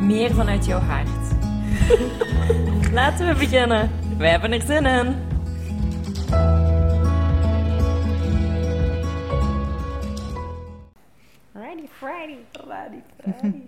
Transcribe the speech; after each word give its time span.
meer 0.00 0.34
vanuit 0.34 0.66
jouw 0.66 0.78
hart. 0.80 1.08
Laten 2.92 3.26
we 3.28 3.34
beginnen. 3.38 3.90
Wij 4.18 4.30
hebben 4.30 4.52
er 4.52 4.60
zin 4.60 4.86
in. 4.86 5.16
Friday, 11.52 11.88
Friday. 11.88 12.38
Ready, 12.66 13.02
ready. 13.24 13.60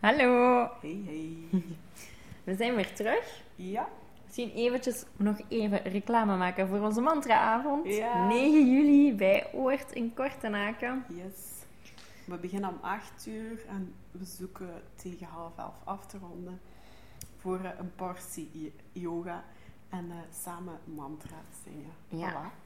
Hallo. 0.00 0.68
Hey, 0.80 1.02
hey. 1.06 1.62
We 2.44 2.54
zijn 2.54 2.74
weer 2.74 2.92
terug. 2.94 3.42
Ja, 3.56 3.88
Misschien 4.24 4.52
eventjes 4.54 5.04
nog 5.16 5.36
even 5.48 5.82
reclame 5.82 6.36
maken 6.36 6.68
voor 6.68 6.80
onze 6.80 7.00
mantraavond. 7.00 7.86
Ja. 7.94 8.26
9 8.26 8.70
juli 8.70 9.14
bij 9.14 9.46
Oort 9.52 9.92
in 9.92 10.14
Kortenaken. 10.14 11.04
yes. 11.08 11.51
We 12.32 12.38
beginnen 12.38 12.70
om 12.70 12.78
8 12.80 13.26
uur 13.26 13.64
en 13.68 13.94
we 14.10 14.24
zoeken 14.24 14.82
tegen 14.94 15.26
half 15.26 15.52
elf 15.58 15.74
af 15.84 16.06
te 16.06 16.18
ronden 16.18 16.60
voor 17.38 17.60
eh, 17.64 17.70
een 17.78 17.94
portie 17.94 18.72
yoga 18.92 19.44
en 19.88 20.10
eh, 20.10 20.16
samen 20.42 20.78
mantra 20.84 21.36
zingen. 21.64 21.92
Ja. 22.08 22.32
Voilà. 22.32 22.60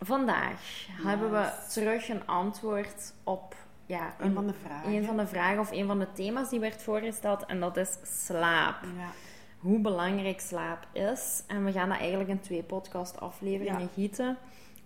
Vandaag 0.00 0.86
hebben 1.02 1.30
we 1.32 1.52
terug 1.68 2.08
een 2.08 2.26
antwoord 2.26 3.12
op 3.24 3.54
ja, 3.86 4.14
Een 4.18 4.34
van 4.34 4.46
de 4.46 4.54
vragen. 4.54 4.92
een 4.92 5.04
van 5.04 5.16
de 5.16 5.26
vragen 5.26 5.58
of 5.60 5.70
een 5.70 5.86
van 5.86 5.98
de 5.98 6.12
thema's 6.12 6.48
die 6.48 6.60
werd 6.60 6.82
voorgesteld. 6.82 7.46
En 7.46 7.60
dat 7.60 7.76
is 7.76 7.96
slaap. 8.02 8.82
Ja, 8.96 9.10
Hoe 9.58 9.78
belangrijk 9.80 10.40
slaap 10.40 10.86
is. 10.92 11.42
En 11.46 11.64
we 11.64 11.72
gaan 11.72 11.88
dat 11.88 11.98
eigenlijk 11.98 12.30
in 12.30 12.40
twee 12.40 12.62
podcast 12.62 13.20
afleveringen 13.20 13.80
Ja. 13.80 13.88
gieten. 13.94 14.38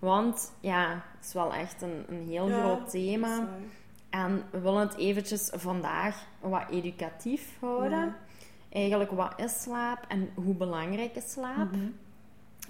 Want 0.04 0.52
ja, 0.60 1.02
het 1.16 1.26
is 1.26 1.32
wel 1.32 1.52
echt 1.54 1.82
een, 1.82 2.04
een 2.08 2.26
heel 2.28 2.48
Ja, 2.48 2.60
groot 2.60 2.90
thema. 2.90 3.48
En 4.10 4.42
we 4.50 4.60
willen 4.60 4.80
het 4.80 4.96
eventjes 4.96 5.50
vandaag 5.52 6.26
wat 6.40 6.70
educatief 6.70 7.56
houden. 7.60 7.98
Ja. 7.98 8.16
Eigenlijk, 8.68 9.10
wat 9.10 9.32
is 9.36 9.62
slaap 9.62 10.04
en 10.08 10.30
hoe 10.34 10.54
belangrijk 10.54 11.14
is 11.14 11.32
slaap? 11.32 11.70
Mhm. 11.70 11.86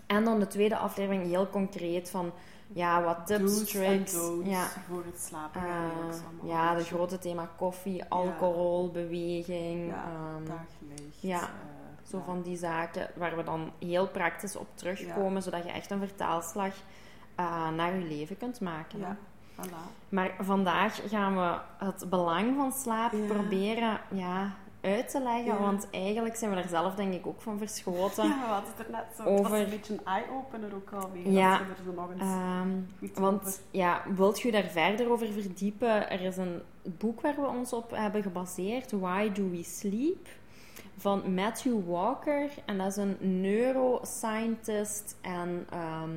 En 0.07 0.25
dan 0.25 0.41
de 0.41 0.47
tweede 0.47 0.77
aflevering 0.77 1.27
heel 1.27 1.49
concreet 1.49 2.11
van, 2.11 2.33
ja, 2.67 3.03
wat 3.03 3.27
tips, 3.27 3.59
Do's 3.59 3.71
tricks. 3.71 4.17
Ja, 4.45 4.67
voor 4.89 5.05
het 5.05 5.21
slapen. 5.21 5.61
allemaal 5.63 6.21
ja, 6.43 6.75
de 6.75 6.85
grote 6.85 7.19
thema 7.19 7.51
koffie, 7.57 8.05
alcohol, 8.09 8.91
beweging. 8.91 9.87
ja, 9.87 10.05
ehm, 10.05 10.45
daglicht. 10.45 11.21
ja, 11.21 11.41
eh, 11.41 11.49
zo 12.09 12.17
ja. 12.17 12.25
van 12.25 12.43
die 12.43 12.57
zaken 12.57 13.11
waar 13.17 13.37
we 13.37 13.43
dan 13.43 13.73
heel 13.79 14.09
praktisch 14.09 14.57
op 14.57 14.67
terugkomen, 14.75 15.43
zodat 15.43 15.65
je 15.65 15.71
echt 15.71 15.91
een 15.91 15.99
vertaalslag 16.07 16.75
eh, 17.35 17.69
naar 17.71 17.99
je 17.99 18.05
leven 18.05 18.37
kunt 18.37 18.61
maken. 18.61 18.99
Ja, 18.99 19.17
voilà. 19.61 20.09
Maar 20.09 20.35
vandaag 20.41 21.01
gaan 21.09 21.37
we 21.37 21.59
het 21.85 22.11
belang 22.11 22.57
van 22.57 22.73
slaap 22.73 23.13
Ja. 23.13 23.27
proberen 23.27 24.01
ja, 24.11 24.55
uit 24.81 25.11
te 25.11 25.21
leggen. 25.23 25.45
Ja. 25.45 25.59
Want 25.59 25.91
eigenlijk 25.91 26.37
zijn 26.37 26.51
we 26.51 26.57
er 26.57 26.69
zelf 26.69 26.95
denk 26.95 27.13
ik 27.15 27.27
ook 27.27 27.41
van 27.41 27.59
verschoten. 27.59 28.25
Ja, 28.29 28.47
hadden 28.47 28.71
het 28.77 28.87
er 28.87 28.93
net 28.93 29.05
zo. 29.17 29.23
Het 29.23 29.31
was 29.33 29.41
Over- 29.41 29.59
een 29.65 29.71
beetje 29.71 29.93
een 29.95 30.05
eye-opener 30.05 30.75
ook 30.75 30.93
alweer. 31.03 31.31
Ja. 31.31 31.51
Als 31.51 31.59
je 31.59 31.65
er 31.65 31.85
zo 31.85 31.93
nog 32.01 32.11
eens 32.11 32.21
Ehm, 32.21 32.71
over- 33.11 33.21
want 33.23 33.63
ja, 33.71 34.03
wilt 34.15 34.41
je 34.41 34.51
daar 34.53 34.65
verder 34.71 35.11
over 35.11 35.27
verdiepen? 35.33 36.11
Er 36.11 36.21
is 36.21 36.37
een 36.37 36.63
boek 36.83 37.21
waar 37.21 37.35
we 37.41 37.47
ons 37.47 37.73
op 37.73 37.91
hebben 37.91 38.23
gebaseerd, 38.23 38.91
Why 38.93 39.33
Do 39.33 39.51
We 39.51 39.63
Sleep? 39.63 40.27
Van 40.97 41.35
Matthew 41.35 41.87
Walker. 41.87 42.51
En 42.65 42.79
dat 42.79 42.87
is 42.87 42.97
een 42.97 43.17
neuroscientist 43.41 45.17
en 45.21 45.67
ehm, 45.71 46.11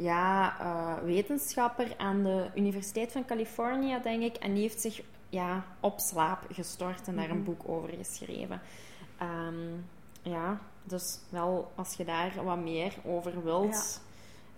ja, 0.00 0.56
eh, 0.60 1.04
wetenschapper 1.04 1.94
aan 1.96 2.22
de 2.22 2.46
Universiteit 2.54 3.12
van 3.12 3.24
Californië, 3.24 3.98
denk 4.02 4.22
ik. 4.22 4.36
En 4.36 4.52
die 4.52 4.62
heeft 4.62 4.80
zich 4.80 5.02
ja, 5.28 5.64
op 5.80 5.98
slaap 6.00 6.38
gestort 6.52 7.08
en 7.08 7.16
daar 7.16 7.30
een 7.30 7.36
Mhm. 7.36 7.44
boek 7.44 7.60
over 7.66 7.88
geschreven. 7.88 8.60
Ehm, 9.18 9.68
ja, 10.22 10.58
dus 10.84 11.18
wel 11.28 11.72
als 11.74 11.94
je 11.94 12.04
daar 12.04 12.32
wat 12.44 12.58
meer 12.58 12.94
over 13.04 13.44
wilt, 13.44 14.00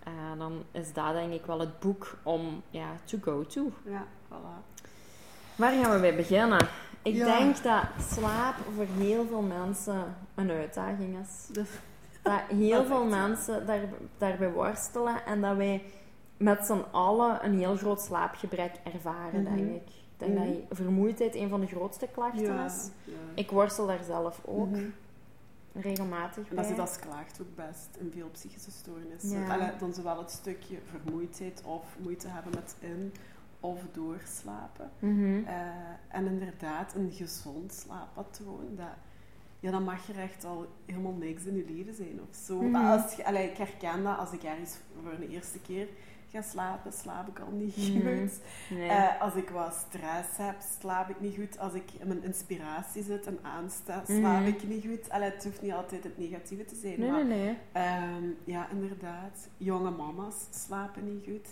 eh, 0.03 0.11
dan 0.37 0.63
is 0.71 0.93
dat 0.93 1.13
denk 1.13 1.33
ik 1.33 1.45
wel 1.45 1.59
het 1.59 1.79
boek 1.79 2.17
om 2.23 2.61
ja, 2.69 2.87
to 3.03 3.17
go 3.21 3.45
to. 3.45 3.71
Ja, 3.85 4.05
voilà. 4.29 4.79
Waar 5.55 5.71
gaan 5.83 5.91
we 5.93 5.99
bij 5.99 6.15
beginnen? 6.15 6.67
Ik 7.01 7.15
Ja. 7.15 7.37
denk 7.37 7.63
dat 7.63 7.83
slaap 8.13 8.55
voor 8.75 8.85
heel 8.97 9.25
veel 9.27 9.41
mensen 9.41 10.15
een 10.35 10.49
uitdaging 10.51 11.17
is. 11.19 11.47
Dus, 11.53 11.69
Dat 12.21 12.41
heel 12.47 12.85
veel 12.85 13.05
mensen 13.05 13.65
daar, 13.65 13.81
daarbij 14.17 14.51
worstelen 14.51 15.25
en 15.25 15.41
dat 15.41 15.55
wij 15.57 15.83
met 16.37 16.65
z'n 16.65 16.83
allen 16.91 17.45
een 17.45 17.57
heel 17.57 17.75
groot 17.75 18.01
slaapgebrek 18.01 18.71
ervaren, 18.93 19.41
Mhm. 19.43 19.55
denk 19.55 19.69
ik. 19.75 19.87
Ik 19.87 20.27
denk 20.27 20.33
Mhm. 20.37 20.47
dat 20.67 20.77
vermoeidheid 20.77 21.35
een 21.35 21.49
van 21.49 21.59
de 21.59 21.67
grootste 21.67 22.07
klachten 22.11 22.41
ja, 22.53 22.65
is. 22.65 22.89
ja. 23.03 23.13
Ik 23.33 23.51
worstel 23.51 23.87
daar 23.87 24.03
zelf 24.03 24.41
ook 24.45 24.69
Mhm. 24.69 24.89
regelmatig 25.73 26.49
En 26.49 26.55
dat 26.55 26.65
zit 26.65 26.79
als 26.79 26.99
klaagt 26.99 27.41
ook 27.41 27.55
best 27.55 27.89
in 27.99 28.11
veel 28.15 28.29
psychische 28.31 28.71
stoornissen. 28.71 29.39
Ja. 29.39 29.73
Dan 29.79 29.93
zowel 29.93 30.17
het 30.17 30.31
stukje 30.31 30.77
vermoeidheid 30.89 31.61
of 31.65 31.83
moeite 31.97 32.27
hebben 32.27 32.51
met 32.55 32.75
in 32.79 33.13
of 33.59 33.79
doorslapen. 33.91 34.89
Mhm. 34.99 35.43
Eh, 35.45 35.55
en 36.07 36.25
inderdaad, 36.25 36.95
een 36.95 37.11
gezond 37.11 37.73
slaappatroon, 37.73 38.67
dat, 38.75 38.85
ja, 39.61 39.71
dan 39.71 39.83
mag 39.83 40.09
er 40.09 40.19
echt 40.19 40.45
al 40.45 40.67
helemaal 40.85 41.13
niks 41.13 41.43
in 41.43 41.55
je 41.55 41.65
leven 41.75 41.93
zijn 41.95 42.19
of 42.29 42.35
zo. 42.45 42.55
Mhm. 42.61 42.71
Maar 42.71 42.97
als 43.01 43.23
allee, 43.23 43.49
ik 43.49 43.57
herken 43.57 44.03
dat 44.03 44.17
als 44.17 44.31
ik 44.31 44.43
ergens 44.43 44.77
voor 45.03 45.19
de 45.19 45.27
eerste 45.29 45.59
keer 45.59 45.87
ga 46.31 46.41
slapen, 46.41 46.93
slaap 46.93 47.27
ik 47.27 47.39
al 47.39 47.51
niet 47.51 47.77
Mhm. 47.77 47.91
goed. 48.19 48.39
Nee. 48.77 48.89
Eh, 48.89 49.21
als 49.21 49.35
ik 49.35 49.49
wat 49.49 49.73
stress 49.87 50.37
heb, 50.37 50.55
slaap 50.79 51.09
ik 51.09 51.19
niet 51.19 51.35
goed. 51.35 51.59
Als 51.59 51.73
ik 51.73 51.83
in 51.99 52.07
mijn 52.07 52.23
inspiratie 52.23 53.03
zit 53.03 53.25
en 53.27 53.39
aansta, 53.41 54.03
slaap 54.05 54.39
Mhm. 54.39 54.47
ik 54.47 54.63
niet 54.67 54.85
goed. 54.85 55.09
Allee, 55.09 55.29
het 55.31 55.43
hoeft 55.43 55.61
niet 55.61 55.71
altijd 55.73 56.03
het 56.03 56.17
negatieve 56.17 56.65
te 56.65 56.75
zijn, 56.75 56.99
nee, 56.99 57.11
maar 57.11 57.25
nee, 57.25 57.37
nee. 57.43 57.57
Ehm, 57.71 58.23
ja, 58.43 58.69
inderdaad. 58.69 59.47
Jonge 59.57 59.91
mama's 59.91 60.35
slapen 60.51 61.03
niet 61.13 61.23
goed. 61.25 61.47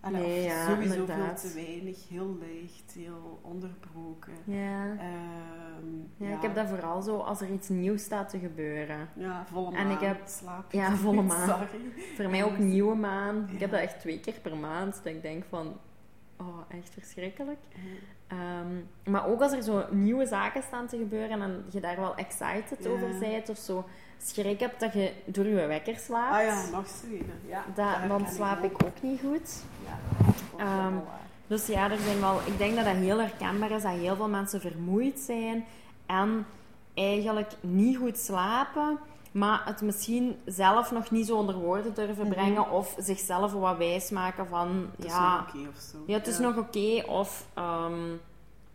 Allee, 0.00 0.20
Nee, 0.20 0.42
ja, 0.42 0.66
sowieso 0.66 0.94
inderdaad. 1.00 1.40
veel 1.40 1.50
te 1.50 1.56
weinig, 1.56 2.08
heel 2.08 2.36
licht, 2.40 2.92
heel 2.98 3.38
onderbroken. 3.42 4.32
Ja. 4.44 4.82
Ehm, 4.98 6.28
ja, 6.28 6.36
ik 6.36 6.42
heb 6.42 6.54
dat 6.54 6.68
vooral 6.68 7.02
zo 7.02 7.16
als 7.16 7.40
er 7.40 7.50
iets 7.52 7.68
nieuws 7.68 8.02
staat 8.02 8.28
te 8.28 8.38
gebeuren. 8.38 9.08
Ja, 9.14 9.46
volle 9.46 9.76
En 9.76 9.86
maan. 9.86 9.96
ik 9.96 10.00
heb- 10.00 10.20
slaap 10.26 10.72
ja, 10.72 10.94
volle 10.96 11.22
maan. 11.22 11.48
Sorry. 11.48 11.80
Voor 12.16 12.30
mij 12.30 12.44
ook 12.44 12.58
nieuwe 12.58 12.94
maan. 12.94 13.36
Ik 13.46 13.52
Ja. 13.52 13.58
heb 13.58 13.70
dat 13.70 13.80
echt 13.80 14.00
twee 14.00 14.20
keer 14.20 14.34
per 14.42 14.56
maand. 14.56 14.94
Dat 14.94 15.12
ik 15.14 15.22
denk 15.22 15.44
van, 15.48 15.76
oh, 16.40 16.58
echt 16.68 16.90
verschrikkelijk. 16.92 17.58
Ehm, 18.26 19.10
maar 19.12 19.26
ook 19.26 19.40
als 19.42 19.52
er 19.52 19.62
zo 19.62 19.84
nieuwe 19.90 20.26
zaken 20.26 20.62
staan 20.62 20.86
te 20.86 20.96
gebeuren 20.96 21.42
en 21.42 21.64
je 21.70 21.80
daar 21.80 21.96
wel 22.00 22.14
excited 22.16 22.78
Ja. 22.84 22.90
over 22.90 23.18
bent 23.18 23.48
of 23.48 23.56
zo 23.58 23.84
schrik 24.22 24.60
hebt 24.60 24.80
dat 24.80 24.92
je 24.92 25.12
door 25.24 25.46
je 25.46 25.66
wekker 25.66 25.96
slaapt, 25.96 26.34
Ah 26.34 26.42
ja, 26.42 26.64
nog 26.72 26.86
zoiets. 26.88 27.26
Ja, 27.48 27.64
dat, 27.74 28.08
dan 28.08 28.28
slaap 28.28 28.64
ik 28.64 28.72
ook 28.84 29.02
niet 29.02 29.20
goed. 29.20 29.62
Ja, 29.86 29.98
Ehm. 30.64 30.94
Dus 31.46 31.66
ja, 31.66 31.90
er 31.90 31.98
zijn 31.98 32.20
wel, 32.20 32.40
ik 32.44 32.58
denk 32.58 32.76
dat 32.76 32.84
dat 32.84 32.94
heel 32.94 33.18
herkenbaar 33.20 33.70
is 33.70 33.82
dat 33.82 33.92
heel 33.92 34.16
veel 34.16 34.28
mensen 34.28 34.60
vermoeid 34.60 35.18
zijn 35.18 35.64
en 36.06 36.46
eigenlijk 36.94 37.52
niet 37.60 37.96
goed 37.96 38.18
slapen, 38.18 38.98
maar 39.32 39.62
het 39.64 39.80
misschien 39.80 40.36
zelf 40.44 40.90
nog 40.90 41.10
niet 41.10 41.26
zo 41.26 41.36
onder 41.36 41.54
woorden 41.54 41.94
durven 41.94 42.24
Mhm. 42.26 42.32
brengen 42.34 42.70
of 42.70 42.94
zichzelf 42.98 43.52
wat 43.52 43.76
wijs 43.76 44.10
maken 44.10 44.46
van 44.46 44.86
Het 44.96 45.04
is 45.04 45.10
ja, 45.12 45.36
nog 45.36 45.48
oké 45.48 45.68
of 45.68 45.80
zo. 45.80 45.96
ja, 46.06 46.16
het 46.16 46.26
is 46.26 46.38
nog 46.38 46.56
oké 46.56 47.02
of 47.06 47.46
ehm, 47.54 48.10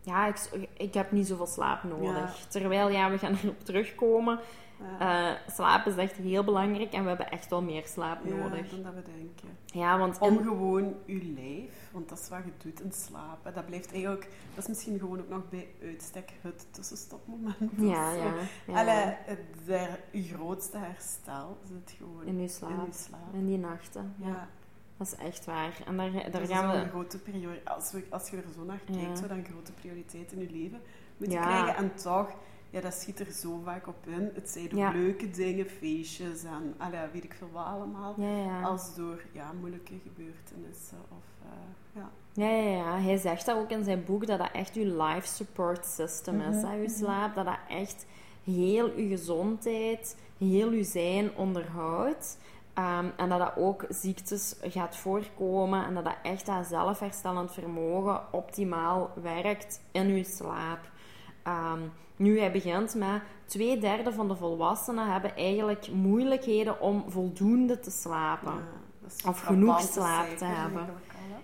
ja, 0.02 0.26
ik, 0.26 0.68
ik 0.76 0.94
heb 0.94 1.12
niet 1.12 1.26
zoveel 1.26 1.46
slaap 1.46 1.82
nodig. 1.82 2.38
Ja. 2.38 2.46
Terwijl 2.48 2.88
ja, 2.88 3.10
we 3.10 3.18
gaan 3.18 3.36
erop 3.42 3.64
terugkomen. 3.64 4.38
Ja. 4.98 5.30
Eh, 5.32 5.52
slaap 5.54 5.86
is 5.86 5.96
echt 5.96 6.16
heel 6.16 6.44
belangrijk 6.44 6.92
en 6.92 7.02
we 7.02 7.08
hebben 7.08 7.30
echt 7.30 7.50
wel 7.50 7.62
meer 7.62 7.86
slaap 7.86 8.18
ja, 8.24 8.34
nodig. 8.34 8.70
dan 8.70 8.82
dat 8.82 8.94
we 8.94 9.02
denken. 9.16 9.48
Ja, 9.66 9.98
want 9.98 10.18
Om 10.18 10.38
in- 10.38 10.44
gewoon 10.44 10.94
je 11.04 11.24
lijf, 11.34 11.88
want 11.92 12.08
dat 12.08 12.18
is 12.18 12.28
wat 12.28 12.40
je 12.44 12.52
doet 12.68 12.80
in 12.80 12.92
slaap. 12.92 13.44
hè. 13.44 13.52
Dat 13.52 13.66
blijft 13.66 13.92
eigenlijk, 13.92 14.28
dat 14.54 14.62
is 14.64 14.68
misschien 14.68 14.98
gewoon 14.98 15.18
ook 15.20 15.28
nog 15.28 15.48
bij 15.48 15.68
uitstek 15.82 16.32
het 16.40 16.66
tussenstopmoment. 16.70 17.56
ja, 17.76 18.12
zo. 18.12 18.18
ja, 18.18 18.32
ja. 18.66 18.80
Allee, 18.80 19.14
het- 19.24 19.66
der- 19.66 20.00
je 20.10 20.22
grootste 20.22 20.76
herstel 20.78 21.58
zit 21.68 21.94
gewoon 21.98 22.24
in 22.26 22.38
uw 22.38 22.48
slaap. 22.48 22.70
in 22.70 22.84
je 22.86 22.92
slaap. 22.92 23.32
In 23.34 23.46
die 23.46 23.58
nachten. 23.58 24.14
Ja. 24.18 24.26
Ja, 24.28 24.48
Dat 24.96 25.06
is 25.06 25.14
echt 25.16 25.44
waar. 25.44 25.78
En 25.86 25.96
daar, 25.96 26.12
daar 26.12 26.30
dat 26.30 26.40
is 26.40 26.48
gaan 26.48 26.70
we... 26.70 26.76
een 26.76 26.88
grote 26.88 27.18
prioriteit. 27.18 27.68
Als, 27.68 27.92
we, 27.92 28.04
als 28.10 28.28
je 28.30 28.36
er 28.36 28.42
zo 28.54 28.64
naar 28.64 28.80
Ja. 28.86 28.96
kijkt, 29.00 29.18
zou 29.18 29.28
dat 29.28 29.36
een 29.38 29.46
grote 29.50 29.72
prioriteit 29.72 30.32
in 30.32 30.40
je 30.40 30.50
leven 30.50 30.80
moeten 31.16 31.38
Ja. 31.38 31.42
krijgen. 31.46 31.76
En 31.76 31.94
toch 31.94 32.30
ja, 32.74 32.80
dat 32.80 32.94
schiet 32.94 33.20
er 33.20 33.32
zo 33.32 33.60
vaak 33.64 33.86
op 33.86 34.06
in. 34.06 34.30
Het 34.34 34.48
zijn 34.50 34.68
door 34.68 34.78
Ja. 34.78 34.90
leuke 34.90 35.30
dingen, 35.30 35.66
feestjes 35.66 36.44
en 36.44 36.74
allee, 36.78 37.00
weet 37.12 37.24
ik 37.24 37.34
veel 37.34 37.50
wat 37.52 37.64
allemaal. 37.64 38.14
Ja, 38.16 38.36
ja. 38.36 38.62
Als 38.62 38.94
door 38.94 39.22
ja, 39.32 39.52
moeilijke 39.52 39.94
gebeurtenissen. 40.02 40.98
Of, 41.08 41.24
eh, 41.42 42.00
ja. 42.00 42.10
Ja, 42.32 42.48
ja, 42.48 42.76
ja. 42.76 43.00
Hij 43.00 43.16
zegt 43.16 43.46
dat 43.46 43.56
ook 43.56 43.70
in 43.70 43.84
zijn 43.84 44.04
boek, 44.04 44.26
dat 44.26 44.38
dat 44.38 44.50
echt 44.52 44.76
uw 44.76 45.02
life 45.02 45.26
support 45.26 45.86
system 45.86 46.40
is, 46.40 46.62
hè, 46.62 46.76
uw 46.76 46.82
mhm. 46.82 46.90
slaap. 46.90 47.34
Dat 47.34 47.44
dat 47.44 47.58
echt 47.68 48.06
heel 48.44 48.92
uw 48.96 49.08
gezondheid, 49.08 50.16
heel 50.38 50.68
uw 50.68 50.84
zijn 50.84 51.36
onderhoudt. 51.36 52.38
Ehm, 52.72 53.06
en 53.16 53.28
dat 53.28 53.38
dat 53.38 53.56
ook 53.56 53.84
ziektes 53.88 54.56
gaat 54.62 54.96
voorkomen 54.96 55.84
en 55.84 55.94
dat 55.94 56.04
dat 56.04 56.16
echt 56.22 56.46
dat 56.46 56.66
zelfherstellend 56.66 57.52
vermogen 57.52 58.32
optimaal 58.32 59.10
werkt 59.22 59.80
in 59.92 60.06
uw 60.06 60.24
slaap. 60.24 60.80
Ehm, 61.42 61.80
nu, 62.16 62.38
hij 62.38 62.52
begint 62.52 62.94
met 62.94 63.22
twee 63.46 63.78
derde 63.78 64.12
van 64.12 64.28
de 64.28 64.36
volwassenen 64.36 65.12
hebben 65.12 65.36
eigenlijk 65.36 65.88
moeilijkheden 65.92 66.80
om 66.80 67.04
voldoende 67.08 67.80
te 67.80 67.90
slapen. 67.90 68.52
Ja, 68.52 69.28
Of 69.30 69.40
genoeg 69.40 69.80
slaap 69.80 70.28
te 70.36 70.44
hebben. 70.44 70.80
al. 70.82 70.88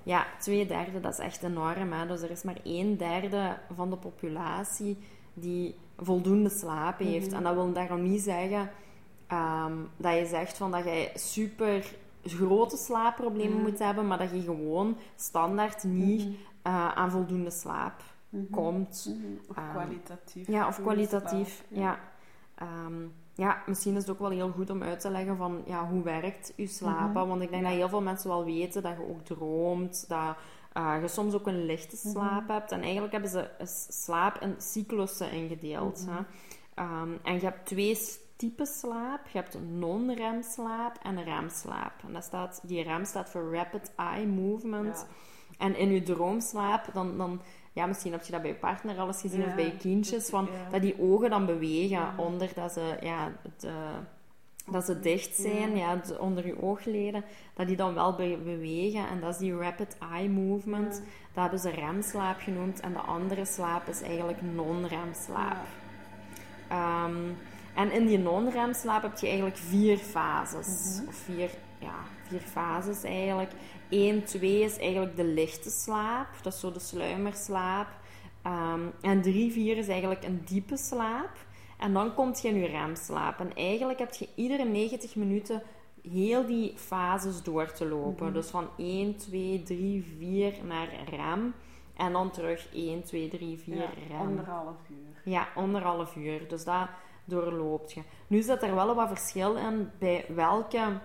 Ja, 0.02 0.26
twee 0.40 0.67
derde, 0.67 1.00
dat 1.00 1.12
is 1.12 1.19
echt 1.19 1.43
enorm. 1.43 1.93
Hè? 1.93 2.06
Dus 2.06 2.22
er 2.22 2.31
is 2.31 2.43
maar 2.43 2.56
een 2.64 2.96
derde 2.96 3.56
van 3.76 3.90
de 3.90 3.96
populatie 3.96 4.99
die 5.34 5.75
voldoende 5.99 6.49
slaap 6.50 6.99
heeft. 6.99 7.26
Mhm. 7.26 7.37
En 7.37 7.43
dat 7.43 7.55
wil 7.55 7.73
daarom 7.73 8.02
niet 8.02 8.20
zeggen 8.23 8.70
ehm, 9.26 9.73
dat 9.96 10.14
je 10.14 10.26
zegt 10.26 10.56
van 10.56 10.70
dat 10.70 10.84
je 10.84 11.11
super 11.14 11.94
grote 12.25 12.76
slaapproblemen 12.76 13.56
Mhm. 13.56 13.62
moet 13.69 13.78
hebben, 13.78 14.06
maar 14.06 14.19
dat 14.19 14.31
je 14.31 14.40
gewoon 14.43 14.96
standaard 15.16 15.84
niet 15.84 16.25
Mhm. 16.25 16.34
eh, 16.62 16.88
aan 16.94 17.11
voldoende 17.11 17.50
slaap 17.50 18.02
Mhm. 18.30 18.50
komt. 18.50 19.06
Mhm. 19.08 19.26
Of 19.48 19.56
Ehm, 19.56 19.70
kwalitatief. 19.70 20.46
Ja, 20.46 20.66
of 20.66 20.80
kwalitatief. 20.82 21.64
slaap, 21.72 21.80
Ja. 21.82 21.98
Ehm, 22.54 22.94
ja, 23.34 23.62
misschien 23.66 23.94
is 23.96 24.00
het 24.00 24.10
ook 24.10 24.18
wel 24.18 24.30
heel 24.30 24.50
goed 24.50 24.70
om 24.70 24.82
uit 24.82 25.00
te 25.00 25.10
leggen 25.10 25.36
van 25.36 25.62
ja, 25.66 25.88
hoe 25.88 26.02
werkt 26.02 26.52
je 26.56 26.66
slapen. 26.66 27.20
Mhm. 27.20 27.28
Want 27.28 27.42
ik 27.42 27.50
denk 27.50 27.62
Ja. 27.62 27.68
dat 27.68 27.78
heel 27.78 27.88
veel 27.88 28.02
mensen 28.02 28.28
wel 28.28 28.44
weten 28.44 28.82
dat 28.82 28.96
je 28.96 29.08
ook 29.08 29.24
droomt, 29.24 30.04
dat 30.08 30.36
eh, 30.72 30.94
je 31.00 31.08
soms 31.08 31.34
ook 31.34 31.46
een 31.46 31.64
lichte 31.64 31.96
slaap 31.96 32.48
hebt. 32.48 32.72
En 32.72 32.80
eigenlijk 32.80 33.12
hebben 33.12 33.30
ze 33.30 33.50
slaap 33.88 34.38
in 34.40 34.54
cyclussen 34.58 35.30
ingedeeld. 35.32 36.06
Hè. 36.08 36.20
Ehm, 36.74 37.10
en 37.22 37.34
je 37.34 37.40
hebt 37.40 37.66
twee 37.66 37.98
typen 38.36 38.66
slaap. 38.66 39.26
Je 39.26 39.38
hebt 39.38 39.58
non-remslaap 39.78 40.98
en 41.02 41.24
remslaap. 41.24 41.92
En 42.06 42.12
dat 42.12 42.24
staat, 42.24 42.60
die 42.62 42.82
rem 42.82 43.04
staat 43.04 43.30
voor 43.30 43.54
Rapid 43.54 43.92
Eye 43.96 44.26
Movement. 44.26 45.06
Ja. 45.08 45.14
En 45.66 45.76
in 45.76 45.90
je 45.90 46.02
droomslaap, 46.02 46.90
dan, 46.92 47.16
dan, 47.18 47.40
ja, 47.80 47.86
misschien 47.86 48.12
heb 48.12 48.22
je 48.22 48.32
dat 48.32 48.42
bij 48.42 48.50
je 48.50 48.56
partner 48.56 48.98
al 48.98 49.06
eens 49.06 49.20
gezien 49.20 49.40
Ja, 49.40 49.46
of 49.46 49.54
bij 49.54 49.64
je 49.64 49.76
kindjes, 49.76 50.28
van, 50.28 50.44
ja. 50.52 50.70
dat 50.70 50.82
die 50.82 51.00
ogen 51.00 51.30
dan 51.30 51.46
bewegen 51.46 52.12
onder 52.16 52.48
dat 52.54 52.72
ze, 52.72 52.96
ja, 53.00 53.32
het, 53.42 53.64
eh, 53.64 53.72
dat 54.70 54.84
ze 54.84 55.00
dicht 55.00 55.36
zijn, 55.36 55.76
ja. 55.76 55.92
Ja. 55.92 55.96
de- 55.96 56.18
onder 56.18 56.46
je 56.46 56.62
oogleden, 56.62 57.24
dat 57.54 57.66
die 57.66 57.76
dan 57.76 57.94
wel 57.94 58.14
be- 58.14 58.38
bewegen. 58.44 59.08
En 59.08 59.20
dat 59.20 59.30
is 59.32 59.38
die 59.38 59.56
rapid 59.56 59.96
eye 60.12 60.28
movement. 60.28 60.94
Ja. 60.94 61.10
Dat 61.32 61.42
hebben 61.42 61.58
ze 61.60 61.70
remslaap 61.70 62.40
genoemd. 62.40 62.80
En 62.80 62.92
de 62.92 62.98
andere 62.98 63.44
slaap 63.44 63.88
is 63.88 64.02
eigenlijk 64.02 64.42
non-remslaap. 64.42 65.56
Ja. 66.68 67.04
Ehm, 67.04 67.16
en 67.74 67.92
in 67.92 68.06
die 68.06 68.18
non-remslaap 68.18 69.02
heb 69.02 69.18
je 69.18 69.26
eigenlijk 69.26 69.56
vier 69.56 69.96
fases. 69.98 70.98
Mhm. 70.98 71.08
Of 71.08 71.14
vier, 71.14 71.50
ja, 71.78 71.94
vier 72.28 72.40
fases 72.40 73.02
eigenlijk. 73.02 73.50
1, 73.90 74.25
2 74.25 74.60
is 74.62 74.78
eigenlijk 74.78 75.16
de 75.16 75.25
lichte 75.25 75.70
slaap. 75.70 76.26
Dat 76.42 76.52
is 76.52 76.60
zo 76.60 76.72
de 76.72 76.78
sluimerslaap. 76.78 77.88
Ehm, 78.42 78.81
en 79.00 79.22
3, 79.22 79.52
4 79.52 79.76
is 79.76 79.88
eigenlijk 79.88 80.25
een 80.25 80.42
diepe 80.44 80.76
slaap. 80.76 81.31
En 81.78 81.92
dan 81.92 82.14
komt 82.14 82.42
je 82.42 82.48
in 82.48 82.54
je 82.60 82.66
remslaap. 82.66 83.38
En 83.40 83.54
eigenlijk 83.54 83.98
heb 83.98 84.14
je 84.14 84.28
iedere 84.34 84.64
90 84.64 85.16
minuten 85.16 85.62
heel 86.08 86.46
die 86.46 86.72
fases 86.76 87.42
door 87.42 87.72
te 87.72 87.87
lopen. 87.88 88.25
Mhm. 88.26 88.34
Dus 88.34 88.46
van 88.50 88.69
1, 88.76 89.16
2, 89.16 89.62
3, 89.62 90.04
4 90.19 90.54
naar 90.64 90.88
rem. 91.10 91.54
En 91.96 92.12
dan 92.12 92.31
terug 92.31 92.69
1, 92.75 93.02
2, 93.02 93.28
3, 93.28 93.58
4 93.58 93.76
Ja, 93.76 93.88
rem. 94.08 94.19
anderhalf 94.19 94.76
uur. 94.90 95.32
Ja, 95.32 95.48
anderhalf 95.54 96.16
uur. 96.16 96.48
Dus 96.48 96.64
dat 96.64 96.88
doorloopt 97.25 97.92
je. 97.92 98.00
Nu 98.26 98.42
zit 98.42 98.62
er 98.62 98.75
wel 98.75 98.94
wat 98.94 99.08
verschil 99.08 99.56
in 99.56 99.90
bij 99.98 100.25
welke 100.28 101.00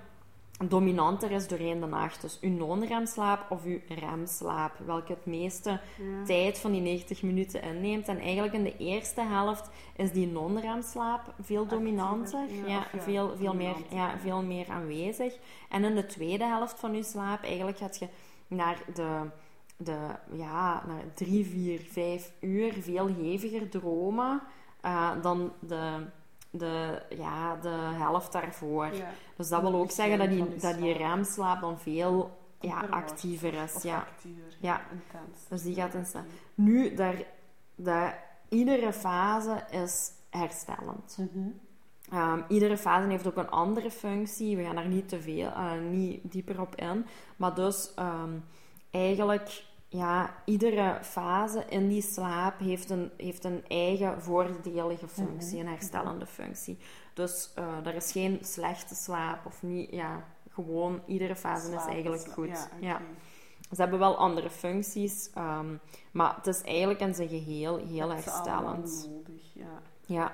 dominanter 0.63 1.31
is 1.31 1.48
doorheen 1.48 1.80
de 1.80 1.86
nacht. 1.86 2.22
Dus 2.22 2.38
uw 2.42 2.50
non-remslaap 2.50 3.52
of 3.52 3.63
uw 3.63 3.80
remslaap. 3.88 4.72
Welke 4.86 5.12
het 5.12 5.25
meeste 5.25 5.69
Ja. 5.69 6.24
tijd 6.25 6.57
van 6.57 6.72
die 6.72 6.81
90 6.81 7.22
minuten 7.24 7.62
inneemt. 7.62 8.07
En 8.07 8.19
eigenlijk 8.19 8.54
in 8.54 8.63
de 8.63 8.78
eerste 8.78 9.22
helft 9.22 9.69
is 9.96 10.12
die 10.12 10.28
non-remslaap 10.28 11.34
veel 11.42 11.66
dominanter. 11.68 12.40
ja, 12.54 12.68
Ja, 12.68 12.78
of 12.80 12.92
ja, 12.94 13.00
veel, 13.02 13.36
veel, 13.38 13.54
meer, 13.56 13.75
ja, 13.90 14.18
veel 14.19 14.44
meer 14.44 14.69
aanwezig. 14.69 15.38
En 15.69 15.84
in 15.84 15.96
de 15.96 16.06
tweede 16.06 16.44
helft 16.46 16.80
van 16.80 16.96
je 16.96 17.04
slaap, 17.04 17.44
eigenlijk 17.44 17.78
gaat 17.78 17.98
je 17.98 18.08
naar 18.48 18.78
de, 18.94 19.19
de 19.78 19.98
ja, 20.31 20.84
naar 20.88 21.04
drie, 21.13 21.46
vier, 21.46 21.80
vijf 21.80 22.31
uur 22.40 22.74
veel 22.74 23.08
heviger 23.08 23.69
dromen 23.69 24.42
eh, 24.81 25.12
dan 25.22 25.51
de, 25.60 26.06
de, 26.57 27.02
ja, 27.10 27.56
de 27.62 27.78
helft 27.98 28.31
daarvoor. 28.31 28.86
Ja. 28.94 29.10
Dus 29.36 29.50
dat 29.50 29.62
wil 29.62 29.74
ook 29.75 29.92
zeggen 29.92 30.18
dat 30.18 30.30
die, 30.30 30.40
dat 30.57 30.78
die 30.78 30.94
slaap. 30.96 30.98
remslaap 30.98 31.62
dan 31.62 31.80
veel 31.80 32.38
ja, 32.60 32.86
actiever 32.90 33.54
is. 33.54 33.74
Of 33.74 33.84
Ja. 33.84 33.98
actiever. 33.98 34.44
Ja. 34.60 34.81
Intens. 34.92 35.48
Dus 35.50 35.62
die 35.63 35.75
gaat 35.75 35.94
in 35.94 36.00
Ja, 36.00 36.06
slaap. 36.06 36.24
oké. 36.24 36.31
Nu, 36.54 36.94
daar, 36.96 37.16
daar, 37.75 38.24
iedere 38.50 38.94
fase 38.94 39.63
is 39.72 40.12
herstellend. 40.30 41.18
Mhm. 41.19 41.48
Ehm, 42.12 42.42
iedere 42.48 42.78
fase 42.78 43.08
heeft 43.08 43.28
ook 43.28 43.38
een 43.38 43.50
andere 43.50 43.92
functie. 43.92 44.58
We 44.58 44.63
gaan 44.63 44.75
daar 44.75 44.88
niet 44.88 45.10
te 45.10 45.22
veel, 45.22 45.48
eh, 45.50 45.72
niet 45.90 46.31
dieper 46.31 46.62
op 46.62 46.75
in. 46.75 47.06
Maar 47.36 47.54
dus 47.56 47.94
ehm, 47.96 48.30
eigenlijk, 48.92 49.63
ja, 49.96 50.36
iedere 50.46 50.98
fase 51.02 51.66
in 51.70 51.88
die 51.88 52.02
slaap 52.02 52.60
heeft 52.60 52.90
een, 52.90 53.12
heeft 53.18 53.44
een 53.44 53.64
eigen 53.68 54.22
voordelige 54.22 55.08
functie, 55.08 55.58
Mhm. 55.58 55.66
een 55.68 55.74
herstellende 55.74 56.26
functie. 56.26 56.78
Dus 57.14 57.52
eh 57.56 57.86
er 57.86 57.96
is 57.96 58.12
geen 58.12 58.38
slechte 58.42 58.96
slaap 58.96 59.46
of 59.46 59.64
niet, 59.64 59.92
ja, 59.92 60.24
gewoon 60.50 61.02
iedere 61.06 61.36
fase 61.36 61.76
is 61.76 61.86
eigenlijk 61.86 62.28
goed. 62.32 62.70
Ja. 62.80 63.02
Ze 63.72 63.82
hebben 63.82 64.00
wel 64.00 64.18
andere 64.18 64.50
functies, 64.50 65.30
ehm, 65.34 65.76
maar 66.12 66.36
het 66.36 66.48
is 66.48 66.62
eigenlijk 66.62 67.00
in 67.00 67.16
zijn 67.16 67.30
geheel 67.30 67.78
heel 67.78 68.08
Dat 68.08 68.18
is 68.18 68.25
herstellend. 68.25 69.10
nodig, 69.12 69.54
ja. 69.54 69.82
Ja. 70.06 70.34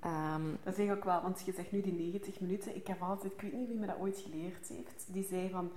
Ehm, 0.00 0.42
Dat 0.62 0.72
is 0.72 0.78
eigenlijk 0.78 0.98
ook 0.98 1.04
wel, 1.04 1.22
want 1.22 1.42
je 1.46 1.52
zegt 1.52 1.72
nu 1.72 1.80
die 1.80 1.92
90 1.92 2.40
minuten. 2.40 2.76
Ik 2.76 2.86
heb 2.86 3.02
altijd, 3.02 3.32
ik 3.32 3.40
weet 3.40 3.52
niet 3.52 3.68
wie 3.68 3.78
me 3.78 3.86
dat 3.86 3.98
ooit 3.98 4.18
geleerd 4.18 4.68
heeft, 4.68 5.06
die 5.08 5.24
zei 5.30 5.50
van, 5.50 5.70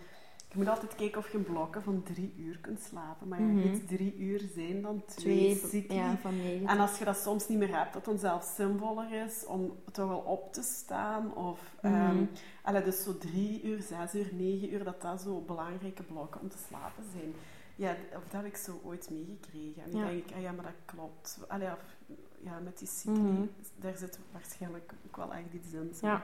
je 0.51 0.57
moet 0.57 0.67
altijd 0.67 0.95
kijken 0.95 1.17
of 1.19 1.31
je 1.31 1.37
blokken 1.39 1.83
van 1.83 2.03
drie 2.03 2.33
uur 2.37 2.57
kunt 2.59 2.81
slapen. 2.81 3.27
Maar 3.27 3.39
ja, 3.41 3.45
Mhm. 3.45 3.61
goed, 3.73 3.87
drie 3.87 4.15
uur 4.17 4.39
zijn 4.53 4.81
dan 4.81 5.03
twee, 5.05 5.59
twee, 5.59 5.93
ja, 5.93 6.17
van 6.17 6.37
negen. 6.37 6.67
En 6.67 6.79
als 6.79 6.97
je 6.99 7.05
dat 7.05 7.17
soms 7.17 7.47
niet 7.47 7.57
meer 7.57 7.77
hebt, 7.77 7.93
dat 7.93 7.95
het 7.95 8.05
dan 8.05 8.17
zelfs 8.17 8.55
zinvoller 8.55 9.11
is 9.25 9.45
om 9.45 9.75
toch 9.91 10.07
wel 10.07 10.19
op 10.19 10.53
te 10.53 10.61
staan. 10.63 11.35
Of, 11.35 11.75
Mhm. 11.81 12.25
allee, 12.61 12.83
dus 12.83 13.03
zo 13.03 13.17
drie 13.17 13.63
uur, 13.63 13.81
zes 13.81 14.15
uur, 14.15 14.29
negen 14.33 14.73
uur, 14.73 14.83
dat 14.83 15.01
dat 15.01 15.21
zo 15.21 15.41
belangrijke 15.41 16.03
blokken 16.03 16.41
om 16.41 16.49
te 16.49 16.57
slapen 16.67 17.03
zijn. 17.11 17.33
Ja, 17.75 17.91
of 18.15 18.23
dat 18.23 18.31
heb 18.41 18.45
ik 18.45 18.55
zo 18.57 18.79
ooit 18.83 19.09
meegekregen. 19.11 19.83
En 19.83 19.91
Ja. 19.91 19.99
dan 19.99 20.09
denk 20.09 20.25
ik, 20.29 20.35
ah 20.35 20.41
ja, 20.41 20.51
maar 20.51 20.65
dat 20.65 20.73
klopt. 20.95 21.39
Allee, 21.47 21.67
of, 21.71 21.95
ja, 22.39 22.59
met 22.59 22.77
die 22.79 22.87
cycli, 22.87 23.21
Mhm. 23.21 23.45
daar 23.75 23.97
zit 23.97 24.19
waarschijnlijk 24.31 24.93
ook 25.07 25.15
wel 25.15 25.33
echt 25.33 25.53
iets 25.53 25.73
in. 25.73 25.91
zo. 25.95 26.07
Ja. 26.07 26.23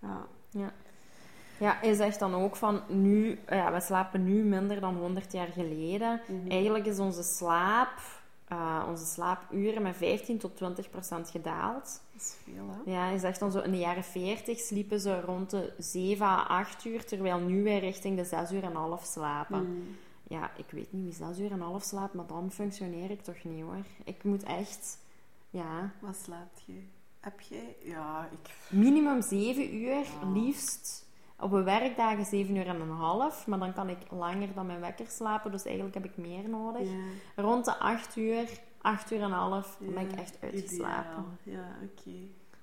ja. 0.00 0.26
Ja, 0.50 0.72
hij 1.68 1.94
zegt 1.94 2.18
dan 2.18 2.34
ook 2.34 2.56
van 2.56 2.82
nu, 2.88 3.38
ja, 3.48 3.72
we 3.72 3.80
slapen 3.80 4.24
nu 4.24 4.42
minder 4.44 4.80
dan 4.80 4.96
100 4.96 5.32
jaar 5.32 5.48
geleden. 5.48 6.20
Mhm. 6.28 6.50
Eigenlijk 6.50 6.86
is 6.86 6.98
onze 6.98 7.22
slaap, 7.22 7.98
eh, 8.48 8.84
onze 8.88 9.06
slaapuren 9.06 9.82
met 9.82 9.96
15 9.96 10.38
tot 10.38 10.56
20 10.56 10.90
procent 10.90 11.30
gedaald. 11.30 12.00
Dat 12.12 12.22
is 12.22 12.36
veel, 12.44 12.64
hè? 12.84 12.90
Ja, 12.92 13.06
hij 13.06 13.18
zegt 13.18 13.40
dan 13.40 13.52
zo 13.52 13.60
in 13.60 13.70
de 13.70 13.78
jaren 13.78 14.04
40 14.04 14.58
sliepen 14.60 15.00
ze 15.00 15.20
rond 15.20 15.50
de 15.50 15.72
7 15.78 16.26
à 16.26 16.42
8 16.46 16.84
uur, 16.84 17.04
terwijl 17.04 17.38
nu 17.38 17.62
wij 17.62 17.78
richting 17.78 18.16
de 18.16 18.24
6 18.24 18.52
uur 18.52 18.62
en 18.62 18.74
half 18.74 19.04
slapen. 19.04 19.62
Mhm. 19.62 19.80
Ja, 20.28 20.50
ik 20.56 20.70
weet 20.70 20.92
niet 20.92 21.02
wie 21.18 21.26
6 21.28 21.38
uur 21.38 21.50
en 21.52 21.60
half 21.60 21.82
slaapt, 21.82 22.14
maar 22.14 22.26
dan 22.26 22.50
functioneer 22.50 23.10
ik 23.10 23.22
toch 23.22 23.44
niet 23.44 23.62
hoor. 23.62 23.84
Ik 24.04 24.24
moet 24.24 24.42
echt, 24.42 24.98
ja, 25.50 25.90
Wat 26.00 26.16
slaapt 26.24 26.62
je? 26.66 26.82
Heb 27.20 27.40
jij? 27.40 27.76
Ja, 27.84 28.28
ik... 28.32 28.50
minimum 28.70 29.22
7 29.22 29.74
uur, 29.74 29.94
Ja. 29.94 30.30
liefst. 30.32 31.08
Op 31.40 31.52
een 31.52 31.64
werkdagen 31.64 32.24
7 32.24 32.56
uur 32.56 32.66
en 32.66 32.80
een 32.80 32.90
half, 32.90 33.46
maar 33.46 33.58
dan 33.58 33.72
kan 33.72 33.88
ik 33.88 33.98
langer 34.10 34.54
dan 34.54 34.66
mijn 34.66 34.80
wekker 34.80 35.06
slapen, 35.06 35.50
dus 35.50 35.64
eigenlijk 35.64 35.94
heb 35.94 36.04
ik 36.04 36.16
meer 36.16 36.48
nodig. 36.48 36.88
Ja. 36.88 37.42
Rond 37.42 37.64
de 37.64 37.76
8 37.78 38.16
uur, 38.16 38.48
8 38.80 39.10
uur 39.12 39.18
en 39.18 39.24
een 39.24 39.30
half, 39.32 39.76
dan 39.80 39.94
ben 39.94 40.02
ik 40.10 40.12
echt 40.18 40.38
uitgeslapen. 40.42 41.24
ideaal. 41.44 41.64
Ja, 41.64 41.76
oké. 41.82 42.18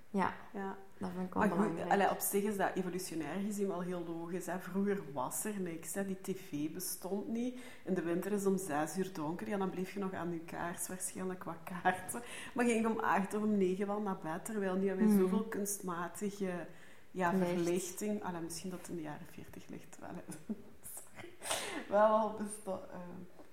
Ja, 0.09 0.33
Ja. 0.53 0.75
dat 0.97 1.09
vind 1.15 1.27
ik 1.27 1.33
wel 1.33 1.43
Maar 1.43 1.51
goed, 1.51 1.57
belangrijk. 1.59 1.91
allee, 1.91 2.09
op 2.09 2.19
zich 2.19 2.43
is 2.43 2.57
dat 2.57 2.69
evolutionair 2.75 3.39
gezien 3.45 3.67
wel 3.67 3.81
heel 3.81 4.03
logisch. 4.07 4.45
Hè. 4.45 4.59
Vroeger 4.59 5.01
was 5.13 5.43
er 5.43 5.59
niks. 5.59 5.93
Hè. 5.93 6.05
Die 6.05 6.21
tv 6.21 6.71
bestond 6.73 7.27
niet. 7.27 7.59
In 7.85 7.93
de 7.93 8.01
winter 8.01 8.31
is 8.31 8.43
het 8.43 8.51
om 8.53 8.57
zes 8.57 8.97
uur 8.97 9.13
donker. 9.13 9.47
Ja, 9.49 9.57
dan 9.57 9.69
bleef 9.69 9.93
je 9.93 9.99
nog 9.99 10.13
aan 10.13 10.31
je 10.31 10.39
kaars 10.39 10.87
waarschijnlijk 10.87 11.43
wat 11.43 11.55
kaarten. 11.63 12.21
Maar 12.53 12.65
ging 12.65 12.85
om 12.87 12.99
acht 12.99 13.33
of 13.33 13.41
om 13.43 13.57
negen 13.57 13.87
wel 13.87 14.01
naar 14.01 14.17
bed. 14.23 14.45
Terwijl 14.45 14.75
nu 14.75 14.87
hebben 14.87 15.05
we 15.07 15.11
Mhm. 15.13 15.21
zoveel 15.21 15.43
kunstmatige 15.43 16.67
ja, 17.17 17.31
Licht. 17.31 17.51
verlichting. 17.51 18.23
Allee, 18.23 18.41
misschien 18.41 18.69
dat 18.69 18.79
het 18.79 18.89
in 18.89 18.95
de 18.95 19.01
jaren 19.01 19.27
veertig 19.31 19.63
ligt 19.67 19.97
wel. 19.99 20.09
Sorry. 20.95 21.29
Wel 21.89 22.05
al 22.17 22.35
bestaat... 22.37 22.81
eh, 22.91 22.99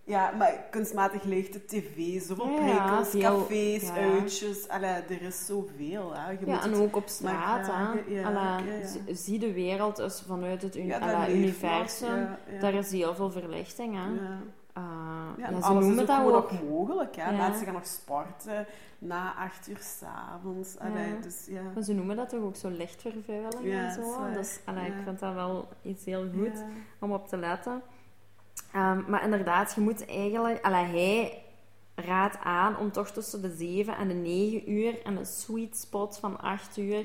ja, 0.06 0.30
maar 0.30 0.64
kunstmatig 0.71 1.23
licht, 1.23 1.52
de 1.52 1.64
tv, 1.64 2.23
zoveel 2.23 2.49
Ja, 2.50 2.61
prikkels, 2.85 3.09
veel- 3.09 3.21
cafés, 3.21 3.83
ja. 3.83 3.94
uitjes. 3.94 4.68
Allee, 4.68 4.90
er 4.90 5.23
is 5.23 5.47
zoveel. 5.47 6.14
Hè. 6.14 6.30
Je 6.30 6.38
Ja, 6.47 6.54
moet 6.54 6.64
en 6.64 6.75
ook 6.75 6.97
op 6.97 7.09
straat, 7.09 7.66
hè. 7.66 8.14
ja, 8.14 8.33
Allee, 8.59 8.85
Zie 9.16 9.38
de 9.38 9.52
wereld 9.52 10.23
vanuit 10.26 10.62
het 10.62 10.76
universum. 11.28 12.28
Daar 12.61 12.75
is 12.75 12.90
heel 12.92 13.14
veel 13.14 13.30
verlichting, 13.30 13.94
hè. 13.94 14.11
Ja. 15.37 15.50
Ja, 15.50 15.59
alles 15.59 15.85
is 15.87 16.00
ook 16.00 16.07
dat 16.07 16.17
gewoon 16.17 16.35
ook. 16.35 16.50
nog 16.50 16.62
mogelijk. 16.69 17.17
Hè? 17.17 17.31
Ja. 17.31 17.37
Mensen 17.37 17.64
gaan 17.64 17.75
nog 17.75 17.87
sporten 17.87 18.67
na 18.99 19.35
acht 19.35 19.69
uur 19.69 19.79
s'avonds. 19.81 20.75
Ja. 20.79 21.21
Dus, 21.23 21.47
ja. 21.47 21.62
Maar 21.75 21.83
ze 21.83 21.93
noemen 21.93 22.17
dat 22.17 22.29
toch 22.29 22.43
ook 22.43 22.57
zo 22.57 22.69
lichtvervuiling 22.69 23.64
Ja, 23.64 23.85
en 23.85 23.93
zo. 23.93 24.33
Dus 24.33 24.61
allee, 24.64 24.87
ik 24.87 24.95
vind 25.05 25.19
dat 25.21 25.35
wel 25.35 25.69
iets 25.83 26.05
heel 26.05 26.29
goed 26.35 26.64
om 26.99 27.12
op 27.12 27.29
te 27.29 27.37
letten. 27.37 27.83
Ehm, 28.73 29.03
maar 29.11 29.25
inderdaad, 29.25 29.75
je 29.75 29.81
moet 29.81 30.07
eigenlijk... 30.07 30.64
Allee, 30.64 30.85
hij 30.85 31.43
raadt 31.95 32.38
aan 32.43 32.76
om 32.76 32.93
toch 32.93 33.11
tussen 33.11 33.43
de 33.43 33.50
7 33.50 33.97
en 33.97 34.09
de 34.09 34.14
9 34.14 34.71
uur 34.71 35.03
en 35.03 35.17
een 35.17 35.26
sweet 35.26 35.76
spot 35.76 36.19
van 36.19 36.41
8 36.41 36.76
uur 36.76 37.05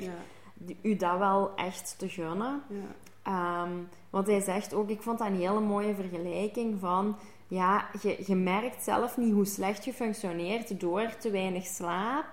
u 0.82 0.96
dat 0.96 1.18
wel 1.18 1.56
echt 1.56 1.96
te 1.98 2.10
gunnen. 2.10 2.62
Ja. 2.70 2.96
Ehm, 3.24 3.72
want 4.10 4.28
hij 4.28 4.42
zegt 4.42 4.74
ook, 4.74 4.90
ik 4.90 5.02
vond 5.02 5.18
dat 5.20 5.28
een 5.28 5.36
hele 5.36 5.60
mooie 5.60 5.96
vergelijking 5.96 6.80
van, 6.80 7.18
ja, 7.50 7.86
je, 8.01 8.24
je 8.27 8.36
merkt 8.36 8.84
zelf 8.84 9.18
niet 9.18 9.34
hoe 9.34 9.46
slecht 9.46 9.86
je 9.86 9.94
functioneert 9.94 10.79
door 10.79 11.15
te 11.20 11.29
weinig 11.32 11.65
slaap. 11.65 12.25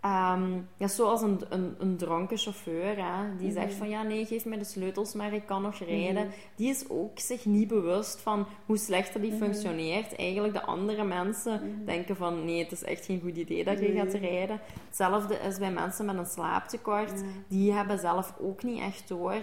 Ehm, 0.00 0.52
ja, 0.76 0.88
zoals 0.88 1.22
een, 1.22 1.40
een, 1.48 1.74
een 1.78 1.96
dronken 1.96 2.36
chauffeur, 2.38 2.96
hè, 2.96 3.36
die 3.38 3.52
zegt 3.52 3.68
Mhm. 3.68 3.76
van, 3.78 3.88
ja, 3.88 4.02
nee, 4.02 4.26
geef 4.26 4.44
mij 4.44 4.58
de 4.58 4.64
sleutels, 4.64 5.14
maar 5.14 5.32
ik 5.32 5.46
kan 5.46 5.62
nog 5.62 5.78
rijden. 5.78 6.24
Mhm. 6.26 6.34
Die 6.56 6.70
is 6.70 6.84
ook 6.88 7.18
zich 7.18 7.44
niet 7.44 7.68
bewust 7.68 8.20
van 8.20 8.46
hoe 8.66 8.76
slechter 8.76 9.20
die 9.20 9.30
Mhm. 9.30 9.42
functioneert. 9.42 10.16
Eigenlijk 10.16 10.52
de 10.54 10.62
andere 10.64 11.04
mensen 11.04 11.82
denken 11.84 12.16
van, 12.16 12.44
nee, 12.44 12.62
het 12.62 12.72
is 12.72 12.84
echt 12.84 13.04
geen 13.04 13.20
goed 13.20 13.36
idee 13.36 13.64
dat 13.64 13.78
je 13.80 13.92
gaat 13.92 14.12
rijden. 14.14 14.60
Hetzelfde 14.86 15.34
is 15.34 15.58
bij 15.58 15.70
mensen 15.72 16.04
met 16.06 16.16
een 16.16 16.26
slaaptekort. 16.26 17.12
Die 17.48 17.72
hebben 17.72 17.98
zelf 17.98 18.34
ook 18.40 18.62
niet 18.62 18.80
echt 18.80 19.08
door 19.08 19.34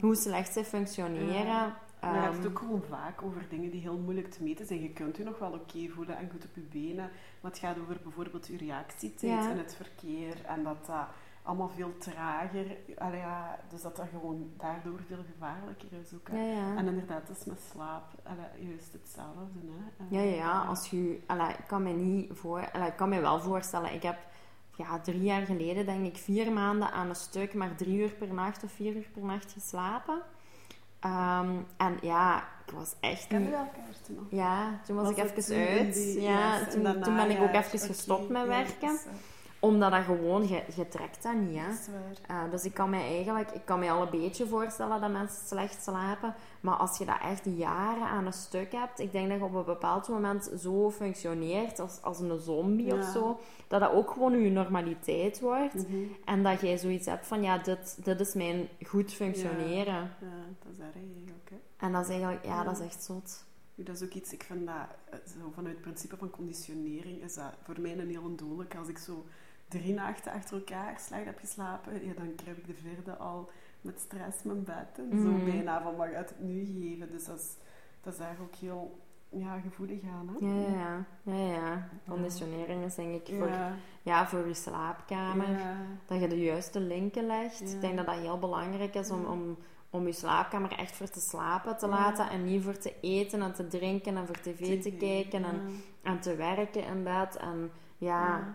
hoe 0.00 0.14
slecht 0.16 0.52
ze 0.52 0.64
functioneren. 0.64 1.74
Maar 2.06 2.14
je 2.14 2.20
hebt 2.20 2.34
Ehm, 2.34 2.42
het 2.42 2.50
ook 2.52 2.58
gewoon 2.58 2.82
vaak 2.88 3.22
over 3.22 3.46
dingen 3.48 3.70
die 3.70 3.80
heel 3.80 3.98
moeilijk 3.98 4.30
te 4.30 4.42
meten 4.42 4.66
zijn. 4.66 4.82
Je 4.82 4.90
kunt 4.92 5.16
je 5.16 5.24
nog 5.24 5.38
wel 5.38 5.52
oké 5.52 5.88
voelen 5.88 6.16
en 6.16 6.30
goed 6.30 6.44
op 6.44 6.54
je 6.54 6.60
benen. 6.60 7.10
Maar 7.40 7.50
het 7.50 7.60
gaat 7.60 7.78
over 7.78 7.96
bijvoorbeeld 8.02 8.46
je 8.46 8.56
reactietijd 8.56 9.32
Ja. 9.44 9.50
in 9.50 9.58
het 9.58 9.74
verkeer. 9.74 10.44
En 10.44 10.62
dat 10.62 10.86
dat 10.86 11.06
allemaal 11.42 11.68
veel 11.68 11.96
trager... 11.98 12.76
Allee, 12.98 13.18
ja, 13.20 13.58
dus 13.68 13.82
dat 13.82 13.96
dat 13.96 14.06
gewoon 14.10 14.50
daardoor 14.56 15.00
veel 15.06 15.24
gevaarlijker 15.32 15.88
is 16.02 16.14
ook. 16.14 16.28
hè. 16.28 16.36
ja, 16.36 16.52
ja. 16.52 16.76
En 16.76 16.86
inderdaad, 16.86 17.26
dat 17.26 17.36
is 17.36 17.44
met 17.44 17.60
slaap 17.72 18.04
allee, 18.22 18.68
juist 18.68 18.92
hetzelfde. 18.92 19.40
Hè. 19.98 20.16
ja, 20.16 20.20
ja, 20.22 20.30
Eh, 20.30 20.36
ja, 20.36 20.60
als 20.60 20.90
je... 20.90 21.20
allee, 21.26 21.48
ik 21.48 21.64
kan 21.66 21.82
me 21.82 21.90
niet 21.92 22.30
voor... 22.32 22.60
ik 22.60 22.92
kan 22.96 23.08
me 23.08 23.20
wel 23.20 23.40
voorstellen, 23.40 23.92
ik 23.94 24.02
heb 24.02 24.18
ja, 24.76 25.00
drie 25.00 25.22
jaar 25.22 25.46
geleden, 25.46 25.86
denk 25.86 26.06
ik, 26.06 26.16
vier 26.16 26.52
maanden 26.52 26.90
aan 26.92 27.08
een 27.08 27.14
stuk, 27.14 27.54
maar 27.54 27.76
drie 27.76 27.98
uur 27.98 28.10
per 28.10 28.34
nacht 28.34 28.64
of 28.64 28.72
vier 28.72 28.94
uur 28.96 29.08
per 29.12 29.24
nacht 29.24 29.52
geslapen. 29.52 30.22
Ehm, 31.06 31.50
en 31.76 31.98
ja, 32.02 32.38
ik 32.66 32.72
was 32.74 32.94
echt 33.00 33.26
Kennen 33.26 33.50
we 33.50 33.56
elkaar 33.56 33.94
toen 34.06 34.14
nog? 34.14 34.24
Ja, 34.30 34.80
toen 34.86 34.96
was, 34.96 35.04
Was 35.04 35.16
ik 35.16 35.36
even 35.38 35.56
uit. 35.56 35.94
die- 35.94 36.20
ja, 36.20 36.58
yes, 36.58 36.72
toen, 36.72 36.82
daarna, 36.82 37.04
toen 37.04 37.16
ben 37.16 37.30
ik 37.30 37.40
ook 37.42 37.52
ja, 37.52 37.58
even 37.64 37.78
gestopt 37.78 38.28
met 38.28 38.46
werken. 38.46 38.88
eh, 38.88 39.12
Omdat 39.60 39.90
dat 39.90 40.04
gewoon... 40.04 40.48
Je, 40.48 40.62
je 40.76 40.88
trekt 40.88 41.22
dat 41.22 41.34
niet, 41.34 41.58
hè. 41.58 41.66
dat. 41.66 42.20
Uh, 42.30 42.50
dus 42.50 42.64
ik 42.64 42.74
kan 42.74 42.90
me 42.90 42.96
eigenlijk, 42.96 43.50
ik 43.50 43.64
kan 43.64 43.78
me 43.78 43.90
al 43.90 44.02
een 44.02 44.20
beetje 44.20 44.46
voorstellen 44.46 45.00
dat 45.00 45.10
mensen 45.10 45.46
slecht 45.46 45.82
slapen. 45.82 46.34
Maar 46.60 46.74
als 46.76 46.98
je 46.98 47.04
dat 47.04 47.18
echt 47.22 47.44
jaren 47.56 48.06
aan 48.06 48.26
een 48.26 48.32
stuk 48.32 48.72
hebt, 48.72 48.98
ik 48.98 49.12
denk 49.12 49.28
dat 49.28 49.38
je 49.38 49.44
op 49.44 49.54
een 49.54 49.64
bepaald 49.64 50.08
moment 50.08 50.50
zo 50.58 50.90
functioneert 50.90 51.78
als, 51.78 52.02
als 52.02 52.20
een 52.20 52.38
zombie 52.40 52.92
of 52.92 52.98
Ja. 52.98 53.12
zo, 53.12 53.38
dat 53.68 53.80
dat 53.80 53.92
ook 53.92 54.10
gewoon 54.10 54.40
je 54.40 54.50
normaliteit 54.50 55.40
wordt. 55.40 55.74
Mhm. 55.88 55.96
En 56.24 56.42
dat 56.42 56.60
jij 56.60 56.78
zoiets 56.78 57.06
hebt 57.06 57.26
van, 57.26 57.42
ja, 57.42 57.58
dit, 57.58 58.04
dit 58.04 58.20
is 58.20 58.34
mijn 58.34 58.68
goed 58.86 59.12
functioneren. 59.12 59.94
Ja, 59.94 60.44
dat 60.62 60.72
is 60.72 60.78
erg 60.78 60.94
eigenlijk. 60.94 61.50
Hè. 61.50 61.56
En 61.86 61.92
dat 61.92 62.02
is 62.02 62.08
eigenlijk, 62.08 62.44
ja, 62.44 62.54
Ja. 62.54 62.64
dat 62.64 62.78
is 62.78 62.84
echt 62.84 63.02
zot. 63.04 63.44
Dat 63.74 63.96
is 63.96 64.02
ook 64.02 64.12
iets, 64.12 64.32
ik 64.32 64.42
vind 64.42 64.66
dat, 64.66 64.74
eh, 65.10 65.18
zo 65.26 65.50
vanuit 65.54 65.74
het 65.74 65.82
principe 65.82 66.16
van 66.16 66.30
conditionering, 66.30 67.22
is 67.22 67.34
dat 67.34 67.52
voor 67.62 67.80
mij 67.80 67.98
een 67.98 68.08
heel 68.08 68.34
dodelijk. 68.36 68.74
Als 68.76 68.88
ik 68.88 68.98
zo 68.98 69.24
drie 69.68 69.94
nachten 69.94 70.32
achter 70.32 70.56
elkaar 70.56 71.00
slecht 71.00 71.24
heb 71.24 71.38
geslapen, 71.38 72.06
ja, 72.06 72.12
dan 72.16 72.34
krijg 72.36 72.56
ik 72.56 72.66
de 72.66 72.74
vierde 72.74 73.16
al 73.16 73.50
met 73.80 74.00
stress 74.00 74.42
mijn 74.42 74.64
bed. 74.64 74.98
En 75.10 75.18
zo 75.18 75.30
Mhm. 75.30 75.44
bijna 75.44 75.82
van, 75.82 75.96
wat 75.96 76.08
gaat 76.12 76.28
het 76.28 76.40
nu 76.40 76.64
geven? 76.64 77.10
Dus 77.10 77.24
dat 77.24 77.38
is, 77.38 77.56
dat 78.00 78.12
is 78.14 78.18
eigenlijk 78.20 78.54
ook 78.54 78.60
heel 78.60 78.98
ja, 79.28 79.58
gevoelig 79.58 80.00
aan. 80.02 80.28
Hè? 80.28 80.46
Ja, 80.46 81.04
ja, 81.22 81.34
ja. 81.34 81.52
ja. 81.54 81.88
Conditionering 82.08 82.84
is 82.84 82.94
denk 82.94 83.14
ik 83.26 83.36
voor, 83.38 83.48
ja. 83.48 83.72
Ja, 84.02 84.26
voor 84.26 84.46
je 84.46 84.54
slaapkamer. 84.54 85.50
ja. 85.50 85.76
Dat 86.06 86.20
je 86.20 86.28
de 86.28 86.40
juiste 86.42 86.80
linken 86.80 87.26
legt. 87.26 87.58
Ja. 87.58 87.66
Ik 87.74 87.80
denk 87.80 87.96
dat 87.96 88.06
dat 88.06 88.14
heel 88.18 88.38
belangrijk 88.38 88.94
is 88.94 89.10
om, 89.10 89.24
om, 89.24 89.56
om 89.90 90.06
je 90.06 90.12
slaapkamer 90.12 90.72
echt 90.72 90.92
voor 90.96 91.08
te 91.08 91.20
slapen 91.20 91.76
te 91.76 91.86
laten. 91.86 92.30
En 92.30 92.44
niet 92.44 92.62
voor 92.62 92.78
te 92.78 92.94
eten 93.00 93.42
en 93.42 93.52
te 93.52 93.66
drinken 93.66 94.16
en 94.16 94.26
voor 94.26 94.40
tv, 94.40 94.82
te 94.82 94.92
kijken 94.92 95.44
en, 95.44 95.60
en 96.02 96.20
te 96.20 96.36
werken 96.36 96.84
in 96.84 97.02
bed. 97.02 97.36
En 97.36 97.70
ja, 97.98 98.54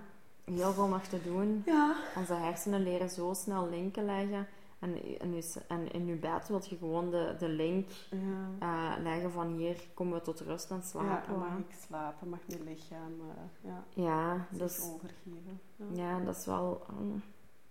heel 0.55 0.71
veel 0.73 0.87
nog 0.87 1.03
te 1.03 1.21
doen. 1.23 1.61
Ja. 1.65 1.95
Onze 2.15 2.33
hersenen 2.33 2.83
leren 2.83 3.09
zo 3.09 3.33
snel 3.33 3.69
linken 3.69 4.05
leggen. 4.05 4.47
En 4.79 5.19
in 5.21 5.33
je, 5.35 5.41
s- 5.41 5.67
en 5.67 5.91
in 5.91 6.05
je 6.05 6.15
bed 6.15 6.47
wil 6.47 6.61
je 6.69 6.77
gewoon 6.77 7.09
de, 7.09 7.35
de 7.39 7.49
link 7.49 7.89
Ja. 8.09 8.49
eh, 8.97 9.03
leggen 9.03 9.31
van 9.31 9.47
hier 9.47 9.75
komen 9.93 10.13
we 10.17 10.21
tot 10.23 10.39
rust 10.39 10.69
en 10.71 10.75
Ja, 10.75 10.81
slapen. 10.81 11.29
dan 11.31 11.39
mag 11.39 11.49
hè. 11.49 11.57
ik 11.57 11.75
slapen, 11.87 12.29
mag 12.29 12.39
mijn 12.47 12.63
lichaam 12.63 13.13
eh, 13.19 13.69
ja, 13.71 13.83
ja, 14.03 14.47
zich 14.51 14.59
dus, 14.59 14.79
overgeven. 14.93 15.59
Ja. 15.75 15.85
ja, 15.93 16.19
dat 16.25 16.35
is 16.35 16.45
wel 16.45 16.85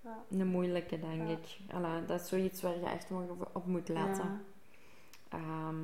Ja. 0.03 0.19
een 0.31 0.47
moeilijke, 0.47 0.99
denk 1.01 1.29
Ja. 1.29 1.33
ik. 1.37 1.59
Allee, 1.75 2.05
dat 2.07 2.21
is 2.21 2.29
zoiets 2.29 2.63
waar 2.63 2.79
je 2.79 2.87
echt 2.87 3.09
op 3.53 3.67
moet 3.67 3.89
letten. 3.89 4.25
Ja. 5.31 5.39
Ehm, 5.39 5.77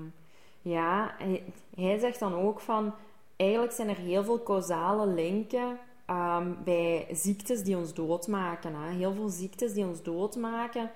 ja, 0.63 1.15
hij, 1.19 1.45
hij 1.75 1.99
zegt 1.99 2.19
dan 2.19 2.35
ook 2.35 2.61
van... 2.61 2.95
Eigenlijk 3.37 3.73
zijn 3.73 3.89
er 3.89 3.97
heel 3.97 4.25
veel 4.25 4.43
causale 4.43 5.07
linken 5.07 5.79
ehm, 6.07 6.53
bij 6.65 7.07
ziektes 7.13 7.63
die 7.63 7.77
ons 7.77 7.95
doodmaken. 7.95 8.75
Hè. 8.75 8.91
Heel 8.91 9.13
veel 9.15 9.29
ziektes 9.29 9.73
die 9.73 9.85
ons 9.85 10.03
doodmaken, 10.03 10.91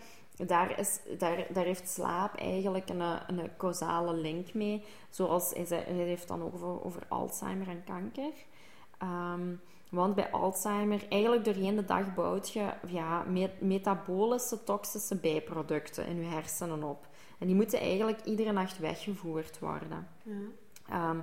daar, 0.46 0.78
is, 0.78 1.00
daar, 1.18 1.46
daar 1.52 1.64
heeft 1.64 1.88
slaap 1.88 2.34
eigenlijk 2.34 2.88
een, 2.88 3.00
een 3.00 3.50
causale 3.56 4.14
link 4.14 4.54
mee. 4.54 4.84
Zoals 5.10 5.52
hij, 5.54 5.64
hij 5.68 5.94
heeft 5.94 6.28
dan 6.28 6.42
ook 6.42 6.54
over, 6.54 6.84
over 6.84 7.02
Alzheimer 7.08 7.68
en 7.68 7.84
kanker. 7.84 8.32
Ehm, 8.98 9.54
want 9.90 10.14
bij 10.14 10.30
Alzheimer, 10.30 11.06
eigenlijk 11.08 11.44
doorheen 11.44 11.76
de 11.76 11.84
dag 11.84 12.14
bouwt 12.14 12.52
je 12.52 12.70
ja, 12.86 13.22
met- 13.22 13.60
metabolische 13.60 14.64
toxische 14.64 15.16
bijproducten 15.16 16.06
in 16.06 16.16
je 16.16 16.28
hersenen 16.28 16.82
op. 16.82 17.08
En 17.38 17.46
die 17.46 17.56
moeten 17.56 17.80
eigenlijk 17.80 18.24
iedere 18.24 18.52
nacht 18.52 18.78
weggevoerd 18.78 19.58
worden. 19.58 20.08
Ja. 20.22 20.32
Ehm, 20.88 21.18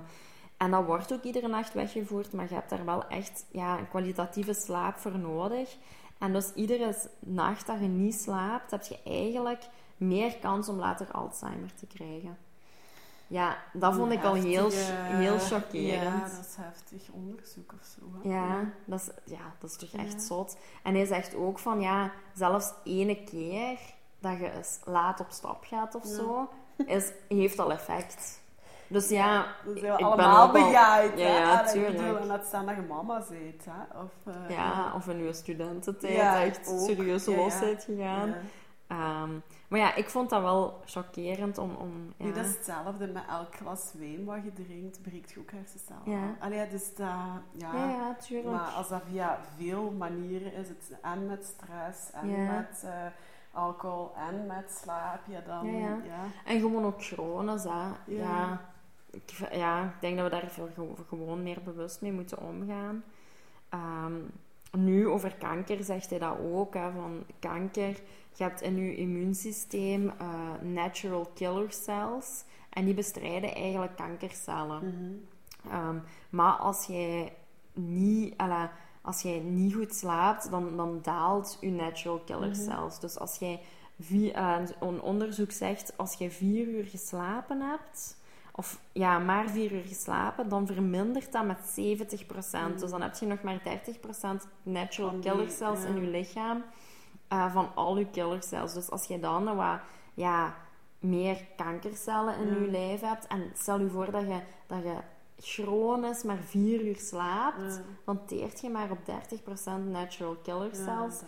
en 0.58 0.70
dat 0.70 0.84
wordt 0.84 1.12
ook 1.12 1.22
iedere 1.22 1.48
nacht 1.48 1.72
weggevoerd, 1.74 2.32
maar 2.32 2.46
je 2.48 2.54
hebt 2.54 2.70
daar 2.70 2.84
wel 2.84 3.06
echt 3.08 3.44
ja, 3.50 3.78
een 3.78 3.88
kwalitatieve 3.88 4.54
slaap 4.54 4.96
voor 4.96 5.18
nodig. 5.18 5.76
En 6.18 6.32
dus 6.32 6.52
iedere 6.54 6.94
nacht 7.18 7.66
dat 7.66 7.80
je 7.80 7.86
niet 7.86 8.14
slaapt, 8.14 8.70
heb 8.70 8.82
je 8.82 8.98
eigenlijk 9.04 9.62
meer 9.96 10.36
kans 10.36 10.68
om 10.68 10.76
later 10.76 11.10
Alzheimer 11.12 11.74
te 11.74 11.86
krijgen. 11.86 12.38
Ja, 13.26 13.56
dat 13.72 13.94
vond 13.94 14.12
ik 14.12 14.24
al 14.24 14.34
heel, 14.34 14.70
heel 14.72 15.38
chockerend. 15.38 16.02
Ja, 16.02 16.20
dat 16.36 16.46
is 16.48 16.56
heftig 16.56 17.08
onderzoek 17.12 17.72
of 17.80 17.86
zo. 17.98 18.28
Ja, 18.28 18.64
dat 18.84 19.00
is, 19.00 19.08
ja, 19.34 19.54
dat 19.58 19.70
is 19.70 19.76
toch 19.76 20.00
echt 20.00 20.12
Ja. 20.12 20.18
zot. 20.18 20.56
En 20.82 20.94
hij 20.94 21.04
zegt 21.04 21.34
ook 21.34 21.58
van, 21.58 21.80
ja, 21.80 22.10
zelfs 22.34 22.72
ene 22.84 23.24
keer 23.24 23.78
dat 24.18 24.38
je 24.38 24.50
laat 24.84 25.20
op 25.20 25.30
stap 25.30 25.64
gaat 25.64 25.94
of 25.94 26.04
Ja. 26.04 26.14
zo, 26.14 26.48
is, 26.86 27.12
heeft 27.28 27.58
al 27.58 27.72
effect. 27.72 28.40
Dus 28.88 29.08
ja, 29.08 29.46
zijn 29.64 29.74
we 29.74 29.80
ben 29.80 29.96
allemaal 29.98 30.46
al- 30.46 30.52
begaaid. 30.52 31.18
Ja, 31.18 31.26
hè? 31.26 31.38
ja, 31.38 31.60
Allee, 31.60 31.74
Ik 31.74 31.86
bedoel, 31.86 32.00
tuurlijk. 32.04 32.20
en 32.22 32.28
dat 32.28 32.44
staan 32.46 32.66
dat 32.66 32.74
je 32.76 32.82
mama 32.82 33.22
bent. 33.28 33.64
Hè? 33.70 34.00
Of, 34.02 34.34
eh, 34.34 34.56
ja, 34.56 34.92
of 34.94 35.08
in 35.08 35.18
uw 35.18 35.32
studententijd 35.32 36.14
Ja, 36.16 36.42
echt 36.42 36.68
ook. 36.68 36.80
serieus 36.88 37.24
Ja, 37.24 37.36
los 37.36 37.58
bent 37.60 37.84
gegaan. 37.84 38.28
Ja. 38.28 39.26
Maar 39.68 39.78
ja, 39.78 39.94
ik 39.94 40.08
vond 40.08 40.30
dat 40.30 40.42
wel 40.42 40.80
chockerend 40.84 41.58
om... 41.58 41.74
om 41.74 42.14
ja. 42.16 42.24
Nu, 42.24 42.32
dat 42.32 42.44
is 42.44 42.54
hetzelfde. 42.54 43.06
Met 43.06 43.22
elk 43.28 43.54
glas 43.54 43.92
wijn 43.98 44.24
wat 44.24 44.38
je 44.44 44.52
drinkt, 44.52 45.02
breekt 45.02 45.30
je 45.30 45.40
ook 45.40 45.50
hersencellen. 45.50 46.02
Ja. 46.04 46.36
Allee, 46.40 46.68
dus 46.68 46.94
dat... 46.94 47.06
Ja, 47.52 47.72
ja, 47.74 48.14
tuurlijk. 48.20 48.54
Maar 48.56 48.70
als 48.76 48.88
dat 48.88 49.02
via 49.10 49.38
veel 49.56 49.90
manieren 49.98 50.52
is, 50.52 50.68
het 50.68 50.92
en 51.02 51.26
met 51.26 51.44
stress, 51.56 52.10
en 52.12 52.44
met 52.46 52.82
eh, 52.84 52.90
alcohol, 53.52 54.12
en 54.30 54.46
met 54.46 54.80
slaap, 54.82 55.20
ja, 55.26 55.40
dan... 55.46 55.66
Ja, 55.72 55.78
ja. 55.78 55.96
ja. 56.04 56.20
En 56.44 56.60
gewoon 56.60 56.84
ook 56.84 57.02
chronisch, 57.02 57.64
hè. 57.64 57.70
Ja. 57.70 57.92
Ja. 58.06 58.60
Ik, 59.24 59.52
ja, 59.52 59.84
ik 59.84 60.00
denk 60.00 60.16
dat 60.16 60.24
we 60.24 60.30
daar 60.30 60.68
gewoon 61.08 61.42
meer 61.42 61.62
bewust 61.64 62.00
mee 62.00 62.12
moeten 62.12 62.38
omgaan. 62.38 63.04
Ehm, 63.68 64.14
nu, 64.72 65.08
over 65.08 65.34
kanker 65.34 65.84
zegt 65.84 66.10
hij 66.10 66.18
dat 66.18 66.38
ook, 66.38 66.74
hè, 66.74 66.90
van 66.90 67.24
kanker... 67.38 68.00
Je 68.38 68.44
hebt 68.44 68.62
in 68.62 68.76
je 68.76 68.96
immuunsysteem 68.96 70.08
eh, 70.18 70.52
natural 70.60 71.30
killer 71.34 71.72
cells. 71.72 72.44
En 72.70 72.84
die 72.84 72.94
bestrijden 72.94 73.54
eigenlijk 73.54 73.96
kankercellen. 73.96 74.84
Mhm. 74.84 75.72
Ehm, 75.72 75.98
maar 76.30 76.52
als 76.52 76.86
jij 76.86 77.32
niet, 77.72 78.34
alla, 78.36 78.72
als 79.02 79.22
jij 79.22 79.38
niet 79.38 79.74
goed 79.74 79.94
slaapt, 79.94 80.50
dan, 80.50 80.76
dan 80.76 80.98
daalt 81.02 81.58
je 81.60 81.70
natural 81.70 82.18
killer 82.18 82.56
cells. 82.56 83.00
Dus 83.00 83.18
als 83.18 83.38
jij 83.38 83.60
eh, 84.32 84.58
een 84.80 85.00
onderzoek 85.00 85.52
zegt, 85.52 85.96
als 85.96 86.14
jij 86.14 86.30
vier 86.30 86.66
uur 86.66 86.84
geslapen 86.84 87.60
hebt, 87.60 88.16
of 88.58 88.80
ja, 88.92 89.18
maar 89.18 89.48
vier 89.50 89.72
uur 89.72 89.82
geslapen, 89.86 90.48
dan 90.48 90.66
vermindert 90.66 91.32
dat 91.32 91.44
met 91.46 91.58
70%. 91.58 92.78
Dus 92.78 92.90
dan 92.90 93.02
heb 93.02 93.14
je 93.14 93.26
nog 93.26 93.42
maar 93.42 93.60
30% 94.44 94.48
natural 94.62 95.18
killer 95.20 95.50
cells 95.50 95.84
in 95.84 95.94
ja. 95.94 96.00
je 96.00 96.06
lichaam 96.08 96.62
eh, 97.28 97.52
van 97.52 97.68
al 97.74 97.98
je 97.98 98.06
killer 98.10 98.42
cells. 98.42 98.72
Dus 98.74 98.90
als 98.90 99.04
je 99.04 99.18
dan 99.20 99.56
wat 99.56 99.80
ja, 100.14 100.54
meer 100.98 101.44
kankercellen 101.56 102.36
in 102.38 102.46
Ja. 102.46 102.60
je 102.60 102.70
lijf 102.70 103.00
hebt, 103.00 103.26
en 103.26 103.50
stel 103.54 103.80
je 103.80 103.88
voor 103.90 104.10
dat 104.10 104.22
je, 104.22 104.40
dat 104.66 104.82
je 104.82 104.96
chronisch 105.40 106.22
maar 106.22 106.38
vier 106.44 106.80
uur 106.86 106.96
slaapt, 106.96 107.74
Ja. 107.74 107.82
dan 108.04 108.24
teert 108.26 108.60
je 108.60 108.70
maar 108.70 108.90
op 108.90 108.98
30% 109.04 109.88
natural 109.90 110.36
killer 110.42 110.68
Ja, 110.76 110.84
cells. 110.84 111.20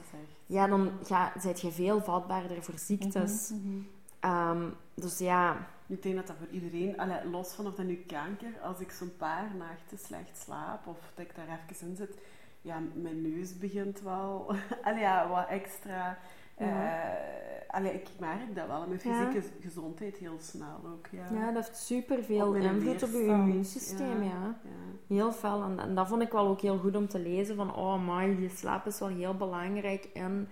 Ja, 0.47 0.67
dan 0.67 0.91
ga, 1.05 1.33
zit 1.39 1.61
je 1.61 1.71
veel 1.73 2.01
vatbaarder 2.03 2.63
voor 2.63 2.79
ziektes. 2.79 3.51
Mhm, 3.51 3.79
Ehm, 4.21 4.69
dus 4.95 5.19
ja, 5.19 5.57
Ik 5.91 6.03
denk 6.03 6.15
dat 6.17 6.27
dat 6.27 6.37
voor 6.37 6.49
iedereen, 6.51 6.99
allee, 6.99 7.25
los 7.31 7.53
van 7.53 7.67
of 7.67 7.75
dat 7.75 7.87
nu 7.87 7.95
kanker, 8.07 8.53
als 8.63 8.81
ik 8.81 8.91
zo'n 8.91 9.17
paar 9.17 9.51
nachten 9.59 9.99
slecht 9.99 10.39
slaap 10.39 10.87
of 10.87 10.99
dat 11.15 11.25
ik 11.25 11.35
daar 11.35 11.61
even 11.71 11.89
in 11.89 11.97
zit, 11.97 12.19
ja, 12.63 12.79
mijn 12.95 13.23
neus 13.23 13.59
begint 13.59 14.01
wel, 14.01 14.53
allee, 14.85 15.01
ja, 15.01 15.29
wat 15.29 15.49
extra. 15.49 16.19
Ja. 16.59 16.67
eh, 16.67 17.75
allee, 17.75 17.93
ik 17.93 18.09
merk 18.19 18.55
dat 18.55 18.67
wel, 18.67 18.87
mijn 18.87 19.01
Ja. 19.05 19.29
fysieke 19.31 19.49
gezondheid 19.61 20.17
heel 20.17 20.39
snel 20.41 20.81
ook. 20.87 21.07
Ja, 21.11 21.27
ja, 21.33 21.53
dat 21.53 21.67
heeft 21.67 21.79
superveel 21.79 22.47
Op 22.47 22.53
mijn 22.53 22.65
invloed 22.75 23.03
op 23.03 23.11
je 23.11 23.25
immuunsysteem. 23.27 24.23
Ja. 24.23 24.59
Heel 25.07 25.33
fel. 25.33 25.63
En, 25.63 25.79
en 25.79 25.95
dat 25.95 26.09
vond 26.09 26.23
ik 26.23 26.33
wel 26.33 26.47
ook 26.47 26.61
heel 26.61 26.79
goed 26.79 26.97
om 26.97 27.09
te 27.09 27.19
lezen. 27.19 27.57
Van, 27.57 27.75
oh 27.75 28.07
my, 28.17 28.37
die 28.37 28.49
slaap 28.49 28.87
is 28.87 28.99
wel 28.99 29.09
heel 29.09 29.35
belangrijk. 29.37 30.05
En 30.15 30.49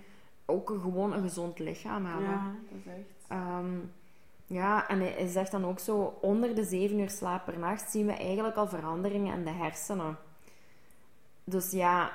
ook 0.47 0.68
gewoon 0.68 1.12
een 1.12 1.23
gezond 1.23 1.59
lichaam 1.59 2.07
hebben. 2.07 2.28
Ja, 2.28 2.52
dat 2.71 2.78
is 2.80 2.92
echt. 2.92 3.28
Ehm, 3.28 3.76
ja, 4.48 4.88
en 4.88 5.00
hij, 5.00 5.26
zegt 5.26 5.50
dan 5.50 5.64
ook 5.64 5.78
zo... 5.78 6.18
Onder 6.20 6.54
de 6.54 6.64
zeven 6.64 6.98
uur 6.98 7.10
slaap 7.10 7.44
per 7.44 7.58
nacht 7.58 7.90
zien 7.90 8.06
we 8.06 8.12
eigenlijk 8.12 8.56
al 8.56 8.66
veranderingen 8.68 9.34
in 9.38 9.44
de 9.44 9.50
hersenen. 9.50 10.16
Dus 11.44 11.70
ja, 11.70 12.10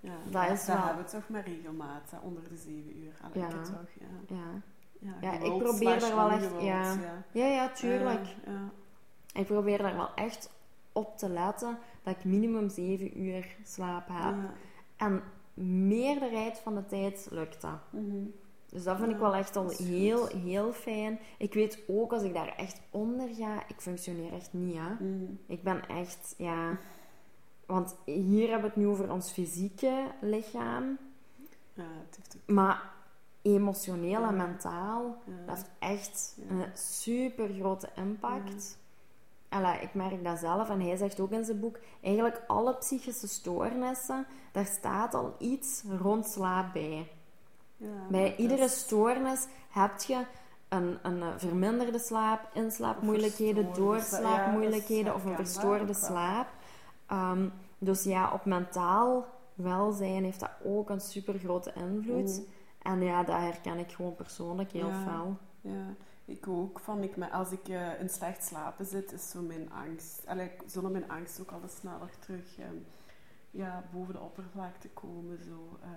Ja, 0.00 0.12
dat 0.30 0.50
is 0.50 0.64
dat 0.64 0.76
wel- 0.76 0.86
hebben 0.86 1.04
we 1.04 1.10
toch 1.10 1.28
maar 1.28 1.44
regelmaat, 1.46 2.10
hè, 2.10 2.18
onder 2.22 2.42
de 2.48 2.56
zeven 2.56 2.96
uur. 2.98 3.12
Allee, 3.22 3.42
Ja. 3.48 3.62
toch, 3.62 3.88
ja. 4.00 4.36
ja. 4.36 4.62
Ja, 5.00 5.12
Ja, 5.20 5.32
ik 5.32 5.58
probeer 5.58 6.00
daar 6.00 6.14
wel 6.16 6.30
echt- 6.30 6.60
ja. 6.60 6.94
ja. 7.32 7.46
Ja, 7.46 7.68
tuurlijk. 7.68 8.26
Ja. 8.46 8.68
Ik 9.32 9.46
probeer 9.46 9.78
daar 9.78 9.96
wel 9.96 10.14
echt 10.14 10.50
op 10.92 11.16
te 11.18 11.28
letten 11.28 11.78
dat 12.02 12.16
ik 12.16 12.24
minimum 12.24 12.68
zeven 12.68 13.20
uur 13.22 13.56
slaap 13.64 14.08
heb. 14.12 14.34
En 14.96 15.22
meerderheid 15.88 16.58
van 16.58 16.74
de 16.74 16.86
tijd 16.86 17.28
lukt 17.30 17.60
dat. 17.60 17.78
Mhm. 17.90 18.16
Dus 18.70 18.84
dat 18.84 18.98
vind 18.98 19.10
ik 19.10 19.18
wel 19.18 19.34
echt 19.34 19.56
al 19.56 19.68
heel, 19.68 20.18
goed. 20.26 20.32
heel 20.32 20.72
fijn. 20.72 21.18
Ik 21.38 21.54
weet 21.54 21.78
ook, 21.86 22.12
als 22.12 22.22
ik 22.22 22.34
daar 22.34 22.54
echt 22.56 22.80
onder 22.90 23.28
ga, 23.34 23.62
ik 23.68 23.80
functioneer 23.80 24.32
echt 24.32 24.52
niet, 24.52 24.76
hè. 24.76 25.04
Mhm. 25.04 25.24
Ik 25.46 25.62
ben 25.62 25.86
echt, 25.88 26.34
ja... 26.36 26.78
Want 27.66 27.96
hier 28.04 28.50
hebben 28.50 28.60
we 28.60 28.66
het 28.66 28.76
nu 28.76 28.86
over 28.86 29.12
ons 29.12 29.30
fysieke 29.32 30.04
lichaam. 30.20 30.98
Ja, 31.74 31.82
het 32.06 32.16
heeft 32.16 32.36
ook... 32.36 32.54
Maar 32.54 32.92
emotioneel 33.42 34.22
en 34.24 34.36
mentaal, 34.36 35.16
Ja. 35.24 35.32
dat 35.46 35.56
heeft 35.56 35.70
echt 35.78 36.36
Ja. 36.48 36.54
een 36.54 36.76
super 36.76 37.48
grote 37.48 37.88
impact. 37.96 38.78
Allee, 39.48 39.80
ik 39.80 39.94
merk 39.94 40.24
dat 40.24 40.38
zelf, 40.38 40.68
en 40.70 40.80
hij 40.80 40.96
zegt 40.96 41.20
ook 41.20 41.30
in 41.30 41.44
zijn 41.44 41.60
boek, 41.60 41.78
eigenlijk 42.00 42.42
alle 42.46 42.76
psychische 42.76 43.28
stoornissen, 43.28 44.26
daar 44.52 44.66
staat 44.66 45.14
al 45.14 45.34
iets 45.38 45.82
rond 46.00 46.26
slaap 46.26 46.72
bij. 46.72 47.08
Ja, 47.80 48.06
Bij 48.10 48.36
iedere 48.36 48.64
is- 48.64 48.78
stoornis 48.78 49.46
heb 49.70 50.00
je 50.00 50.24
een, 50.68 50.98
een 51.02 51.22
eh, 51.22 51.28
verminderde 51.36 51.98
slaap, 51.98 52.48
inslaapmoeilijkheden, 52.54 53.74
doorslaapmoeilijkheden 53.74 55.14
of 55.14 55.24
een 55.24 55.34
verstoorde 55.34 55.94
slaap. 55.94 56.48
Ehm, 57.06 57.48
dus 57.78 58.02
ja, 58.04 58.32
op 58.32 58.44
mentaal 58.44 59.24
welzijn 59.54 60.24
heeft 60.24 60.40
dat 60.40 60.50
ook 60.64 60.90
een 60.90 61.00
super 61.00 61.38
grote 61.38 61.72
invloed. 61.74 62.42
En 62.82 63.00
ja, 63.02 63.22
dat 63.22 63.36
herken 63.36 63.78
ik 63.78 63.92
gewoon 63.92 64.14
persoonlijk 64.14 64.72
heel 64.72 64.88
Ja. 64.88 65.02
fel. 65.02 65.36
Ja, 65.60 65.86
ik 66.24 66.48
ook. 66.48 66.80
Van 66.80 67.02
ik, 67.02 67.14
als 67.32 67.50
ik 67.50 67.68
eh, 67.68 68.00
in 68.00 68.08
slecht 68.08 68.44
slapen 68.44 68.86
zit, 68.86 69.12
is 69.12 69.30
zo 69.30 69.40
mijn 69.42 69.70
angst... 69.72 70.22
Allee, 70.26 70.46
ik- 70.46 70.62
zullen 70.66 70.92
mijn 70.92 71.10
angst 71.10 71.40
ook 71.40 71.50
altijd 71.50 71.72
sneller 71.72 72.10
terug 72.18 72.58
ehm, 72.58 72.74
ja, 73.50 73.84
boven 73.92 74.12
de 74.14 74.20
oppervlakte 74.20 74.88
komen. 74.88 75.38
Zo. 75.44 75.78
eh, 75.82 75.88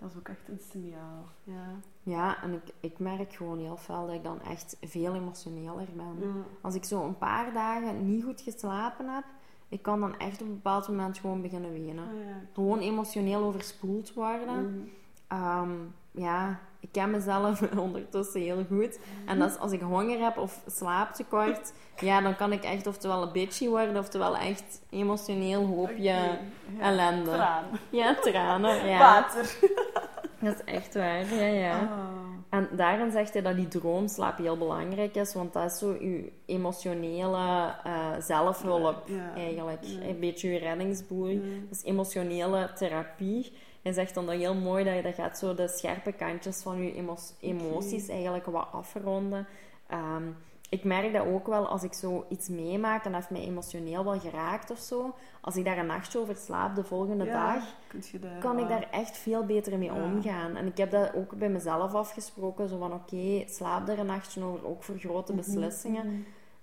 dat 0.00 0.10
is 0.10 0.16
ook 0.16 0.28
echt 0.28 0.48
een 0.48 0.60
signaal. 0.70 1.24
Ja. 1.44 1.66
Ja, 2.02 2.42
en 2.42 2.52
ik, 2.52 2.72
ik 2.80 2.98
merk 2.98 3.34
gewoon 3.34 3.58
heel 3.58 3.76
fel 3.76 4.06
dat 4.06 4.14
ik 4.14 4.22
dan 4.24 4.42
echt 4.42 4.76
veel 4.80 5.14
emotioneler 5.14 5.86
ben. 5.94 6.16
Ja. 6.20 6.44
Als 6.60 6.74
ik 6.74 6.84
zo 6.84 7.04
een 7.04 7.18
paar 7.18 7.52
dagen 7.52 8.06
niet 8.06 8.24
goed 8.24 8.40
geslapen 8.40 9.08
heb, 9.08 9.24
ik 9.68 9.82
kan 9.82 10.00
dan 10.00 10.18
echt 10.18 10.40
op 10.40 10.46
een 10.46 10.54
bepaald 10.54 10.88
moment 10.88 11.18
gewoon 11.18 11.42
beginnen 11.42 11.72
wenen. 11.72 12.04
Ja. 12.04 12.40
Gewoon 12.52 12.78
emotioneel 12.78 13.42
overspoeld 13.44 14.14
worden. 14.14 14.62
Mhm. 14.62 14.88
Ehm, 15.28 15.70
ja, 16.10 16.60
ik 16.80 16.88
ken 16.92 17.10
mezelf 17.10 17.62
ondertussen 17.76 18.40
heel 18.40 18.64
goed. 18.68 18.98
En 19.26 19.38
dat 19.38 19.50
is 19.50 19.58
als 19.58 19.72
ik 19.72 19.80
honger 19.80 20.20
heb 20.20 20.36
of 20.38 20.62
slaaptekort, 20.66 21.72
ja, 21.96 22.20
dan 22.20 22.36
kan 22.36 22.52
ik 22.52 22.64
echt 22.64 22.86
oftewel 22.86 23.22
een 23.22 23.32
bitchy 23.32 23.68
worden, 23.68 23.96
oftewel 23.96 24.36
echt 24.36 24.80
emotioneel 24.90 25.66
hoop 25.66 25.88
je 25.88 25.94
Oké, 25.96 26.38
ja. 26.78 26.80
ellende. 26.80 27.30
Traan. 27.30 27.64
Ja, 27.90 28.14
tranen. 28.14 28.86
Ja, 28.86 28.98
Water. 28.98 29.58
Dat 30.40 30.54
is 30.54 30.74
echt 30.74 30.94
waar. 30.94 31.34
Ja, 31.34 31.46
ja. 31.46 31.78
Ah. 31.78 31.88
En 32.50 32.68
daarin 32.76 33.10
zegt 33.10 33.32
hij 33.32 33.42
dat 33.42 33.56
die 33.56 33.68
droomslaap 33.68 34.38
heel 34.38 34.56
belangrijk 34.58 35.14
is, 35.14 35.34
want 35.34 35.52
dat 35.52 35.64
is 35.72 35.78
zo 35.78 35.92
je 36.00 36.32
emotionele 36.46 37.74
eh, 37.84 38.08
zelfhulp 38.20 39.02
Ja, 39.08 39.34
eigenlijk. 39.34 39.82
ja. 39.84 40.08
Een 40.08 40.20
beetje 40.20 40.52
je 40.52 40.58
reddingsboei. 40.58 41.64
Dus 41.68 41.82
emotionele 41.84 42.72
therapie. 42.74 43.52
Hij 43.82 43.92
zegt 43.92 44.14
dan 44.14 44.26
dat 44.26 44.34
heel 44.34 44.54
mooi 44.54 44.84
dat 44.84 44.94
je 44.94 45.02
dat 45.02 45.14
gaat 45.14 45.38
zo 45.38 45.54
de 45.54 45.68
scherpe 45.68 46.12
kantjes 46.12 46.62
van 46.62 46.82
je 46.82 46.94
emo- 46.94 47.16
emoties 47.40 48.08
eigenlijk 48.08 48.46
wat 48.46 48.68
afronden. 48.72 49.46
Ehm, 49.88 50.22
ik 50.68 50.84
merk 50.84 51.12
dat 51.12 51.26
ook 51.26 51.46
wel 51.46 51.66
als 51.68 51.82
ik 51.82 51.92
zo 51.92 52.24
iets 52.28 52.48
meemaak 52.48 53.04
en 53.04 53.12
dat 53.12 53.20
heeft 53.20 53.30
mij 53.40 53.48
emotioneel 53.48 54.04
wel 54.04 54.18
geraakt 54.20 54.70
of 54.70 54.78
zo. 54.78 55.14
Als 55.40 55.56
ik 55.56 55.64
daar 55.64 55.78
een 55.78 55.86
nachtje 55.86 56.18
over 56.18 56.36
slaap 56.36 56.74
de 56.74 56.84
volgende 56.84 57.24
Ja, 57.24 57.54
dag, 57.54 57.62
daar 58.20 58.38
kan 58.38 58.58
ik 58.58 58.68
daar 58.68 58.88
echt 58.90 59.16
veel 59.16 59.44
beter 59.44 59.78
mee 59.78 59.92
Ja. 59.92 60.02
omgaan. 60.02 60.56
En 60.56 60.66
ik 60.66 60.76
heb 60.76 60.90
dat 60.90 61.14
ook 61.14 61.36
bij 61.38 61.48
mezelf 61.48 61.94
afgesproken. 61.94 62.68
Zo 62.68 62.78
van, 62.78 62.92
oké, 62.92 63.42
slaap 63.46 63.88
er 63.88 63.98
een 63.98 64.06
nachtje 64.06 64.44
over, 64.44 64.66
ook 64.66 64.82
voor 64.82 64.98
grote 64.98 65.32
Mhm, 65.32 65.40
beslissingen. 65.40 66.06
mhm, 66.06 66.20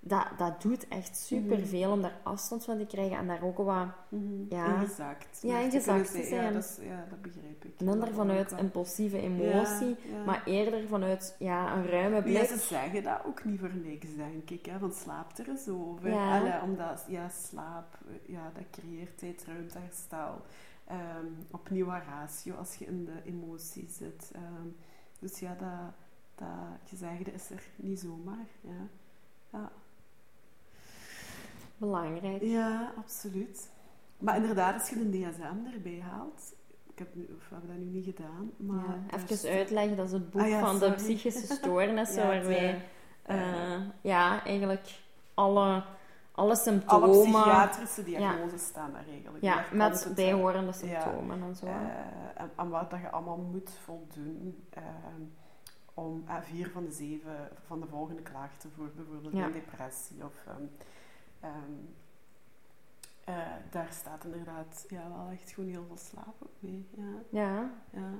Dat, 0.08 0.26
dat 0.36 0.62
doet 0.62 0.88
echt 0.88 1.16
superveel 1.16 1.90
om 1.92 2.02
daar 2.02 2.18
afstand 2.22 2.64
van 2.64 2.78
te 2.78 2.86
krijgen 2.86 3.16
en 3.18 3.26
daar 3.26 3.42
ook 3.42 3.56
wat 3.56 3.86
mhm. 4.08 4.44
Ja. 4.48 4.66
Ingezakt. 4.80 5.38
Ja, 5.42 5.58
te 5.58 5.64
ingezakt 5.64 6.10
te 6.10 6.18
Ja, 6.18 6.24
zijn. 6.24 6.52
dat, 6.52 6.64
is- 6.64 6.78
ja, 6.86 7.04
dat 7.10 7.22
begrijp 7.22 7.64
ik. 7.64 7.80
minder 7.80 8.14
vanuit 8.14 8.50
wel. 8.50 8.60
impulsieve 8.60 9.20
emotie, 9.20 9.88
Ja, 9.88 10.16
ja. 10.16 10.24
maar 10.24 10.42
eerder 10.44 10.86
vanuit 10.88 11.36
ja, 11.38 11.76
een 11.76 11.86
ruime 11.86 12.16
Ja, 12.16 12.22
blik. 12.22 12.44
ze 12.48 12.58
zeggen 12.58 13.02
dat 13.02 13.20
ook 13.26 13.44
niet 13.44 13.58
voor 13.60 13.74
niks, 13.74 14.06
denk 14.16 14.50
ik. 14.50 14.66
Hè? 14.66 14.78
Want 14.78 14.94
slaap 14.94 15.38
er 15.38 15.48
eens 15.48 15.68
over. 15.68 16.08
Ja. 16.10 16.38
Allee, 16.40 16.60
omdat 16.62 17.04
ja, 17.08 17.28
slaap, 17.28 17.98
ja, 18.26 18.50
dat 18.54 18.64
creëert 18.70 19.18
tijd, 19.18 19.44
ruimte, 19.46 19.78
herstel. 19.78 20.40
Ehm, 20.86 21.26
opnieuw 21.50 21.88
een 21.88 22.02
ratio 22.08 22.54
als 22.54 22.74
je 22.74 22.84
in 22.86 23.04
de 23.04 23.22
emotie 23.24 23.86
zit. 23.90 24.30
Ehm, 24.34 24.66
dus 25.18 25.38
ja, 25.38 25.56
dat, 25.58 25.92
dat 26.34 26.78
gezegde 26.88 27.32
is 27.32 27.50
er 27.50 27.62
niet 27.76 28.00
zomaar. 28.00 28.46
Ja, 28.60 28.86
ja. 29.52 29.70
Belangrijk. 31.76 32.42
ja 32.42 32.92
absoluut. 32.98 33.70
Maar 34.18 34.36
inderdaad, 34.36 34.74
als 34.80 34.88
je 34.88 35.10
de 35.10 35.18
DSM 35.30 35.74
erbij 35.74 36.00
haalt, 36.10 36.54
ik 36.92 36.98
heb, 36.98 37.14
nu, 37.14 37.22
of 37.36 37.48
we 37.48 37.54
hebben 37.54 37.68
dat 37.76 37.78
nu 37.78 37.90
niet 37.90 38.04
gedaan. 38.04 38.50
Maar 38.56 38.84
Ja, 39.10 39.18
even 39.18 39.50
uitleggen, 39.50 39.96
dat 39.96 40.06
is 40.06 40.12
het 40.12 40.30
boek 40.30 40.40
Ah 40.40 40.48
ja, 40.48 40.60
van 40.60 40.78
de 40.78 40.92
psychische 40.92 41.46
stoornissen, 41.56 42.22
Ja, 42.22 42.26
waar 42.26 42.36
het, 42.36 42.46
wij 42.46 42.82
eh, 43.22 43.72
eh, 43.74 43.80
ja, 44.00 44.44
eigenlijk 44.44 45.00
alle, 45.34 45.60
alle 45.64 45.82
alle 46.32 46.56
symptomen... 46.56 47.22
psychiatrische 47.22 48.04
diagnoses 48.04 48.64
staan 48.64 48.92
daar 48.92 49.06
eigenlijk. 49.08 49.44
Ja, 49.44 49.64
met 49.72 50.04
het, 50.04 50.14
bijhorende 50.14 50.72
symptomen 50.72 51.42
en 51.42 51.54
zo. 51.56 51.66
eh, 51.66 51.72
en, 52.42 52.50
en 52.56 52.68
wat 52.68 52.90
dat 52.90 53.00
je 53.00 53.10
allemaal 53.10 53.38
moet 53.38 53.70
voldoen 53.84 54.64
eh, 54.70 54.82
om 55.94 56.24
eh, 56.26 56.36
vier 56.40 56.70
van 56.70 56.84
de 56.84 56.90
zeven 56.92 57.48
van 57.66 57.80
de 57.80 57.86
volgende 57.86 58.22
klachten 58.22 58.70
voor 58.76 58.90
bijvoorbeeld 58.96 59.34
Ja. 59.36 59.44
een 59.46 59.52
depressie 59.52 60.24
of 60.24 60.32
ehm, 60.46 60.62
ehm, 61.46 61.72
eh, 63.24 63.52
daar 63.70 63.88
staat 63.90 64.24
inderdaad 64.24 64.84
ja, 64.88 65.08
wel 65.08 65.28
echt 65.32 65.50
gewoon 65.50 65.70
heel 65.70 65.84
veel 65.86 65.98
slaap 65.98 66.34
ook 66.42 66.56
mee. 66.58 66.86
Ja, 66.96 67.12
Ja, 67.30 67.70
ja, 67.90 68.10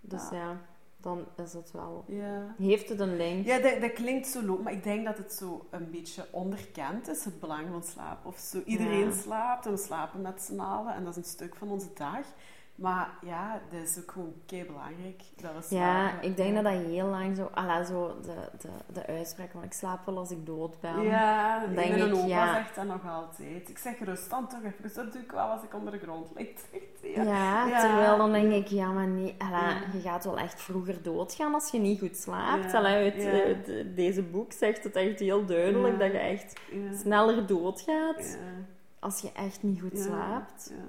dus 0.00 0.30
Ja. 0.30 0.36
ja. 0.36 0.60
dan 0.96 1.26
is 1.36 1.52
het 1.52 1.70
wel... 1.70 2.04
ja. 2.06 2.54
Heeft 2.58 2.88
het 2.88 3.00
een 3.00 3.16
link? 3.16 3.46
Ja, 3.46 3.58
dat, 3.58 3.80
dat 3.80 3.92
klinkt 3.92 4.26
zo 4.26 4.42
logisch, 4.42 4.64
maar 4.64 4.72
ik 4.72 4.84
denk 4.84 5.04
dat 5.04 5.18
het 5.18 5.32
zo 5.32 5.66
een 5.70 5.90
beetje 5.90 6.26
onderkend 6.30 7.08
is, 7.08 7.24
het 7.24 7.40
belang 7.40 7.68
van 7.70 7.82
slaap. 7.82 8.26
Of 8.26 8.38
zo, 8.38 8.62
iedereen 8.64 9.12
slaapt 9.12 9.66
en 9.66 9.72
we 9.72 9.78
slapen 9.78 10.20
met 10.20 10.42
z'n 10.42 10.60
allen 10.60 10.94
en 10.94 11.04
dat 11.04 11.16
is 11.16 11.24
een 11.24 11.30
stuk 11.30 11.54
van 11.54 11.68
onze 11.68 11.92
dag. 11.94 12.26
Maar 12.82 13.10
ja, 13.20 13.60
dat 13.70 13.80
is 13.88 13.98
ook 13.98 14.10
gewoon 14.10 14.32
kei 14.46 14.64
belangrijk 14.66 15.22
dat 15.36 15.68
we 15.68 15.74
Ja, 15.76 16.08
slapen. 16.08 16.28
ik 16.28 16.36
denk 16.36 16.54
dat 16.54 16.64
dat 16.64 16.72
heel 16.72 17.06
lang 17.06 17.36
zo... 17.36 17.50
Alla, 17.54 17.84
zo 17.84 18.16
de, 18.22 18.34
de, 18.58 18.68
de 18.92 19.06
uitspraak 19.06 19.50
van 19.50 19.62
ik 19.62 19.72
slaap 19.72 20.06
wel 20.06 20.18
als 20.18 20.30
ik 20.30 20.46
dood 20.46 20.80
ben. 20.80 21.02
Ja, 21.02 21.60
Dan 21.60 21.70
ik 21.70 21.76
denk 21.76 21.88
mijn 21.96 22.06
ik, 22.08 22.14
opa 22.14 22.26
ja. 22.26 22.54
zegt 22.54 22.74
dat 22.74 22.84
nog 22.86 23.06
altijd. 23.08 23.68
Ik 23.68 23.78
zeg 23.78 23.98
rust 23.98 24.30
dan 24.30 24.48
toch 24.48 24.60
even, 24.64 24.94
dat 24.94 25.12
doe 25.12 25.22
ik 25.22 25.30
wel 25.32 25.46
als 25.46 25.62
ik 25.62 25.74
onder 25.74 25.92
de 25.92 25.98
grond 25.98 26.28
lig. 26.36 26.48
Ja, 27.14 27.66
Ja. 27.66 27.80
terwijl 27.80 28.16
dan 28.16 28.32
denk 28.32 28.52
ik, 28.52 28.66
ja, 28.66 28.90
maar 28.92 29.06
nee, 29.06 29.34
alla, 29.38 29.68
Ja. 29.68 29.76
je 29.92 30.00
gaat 30.00 30.24
wel 30.24 30.38
echt 30.38 30.60
vroeger 30.60 31.02
doodgaan 31.02 31.54
als 31.54 31.70
je 31.70 31.78
niet 31.78 31.98
goed 31.98 32.16
slaapt. 32.16 32.72
Ja, 32.72 32.78
Alla, 32.78 32.88
uit, 32.88 33.96
deze 33.96 34.22
boek 34.22 34.52
zegt 34.52 34.84
het 34.84 34.96
echt 34.96 35.18
heel 35.18 35.44
duidelijk 35.46 35.98
dat 35.98 36.12
je 36.12 36.18
echt 36.18 36.54
sneller 37.00 37.46
doodgaat 37.46 38.38
als 38.98 39.20
je 39.20 39.30
echt 39.32 39.62
niet 39.62 39.80
goed 39.80 39.98
slaapt. 39.98 40.70
Ja. 40.70 40.82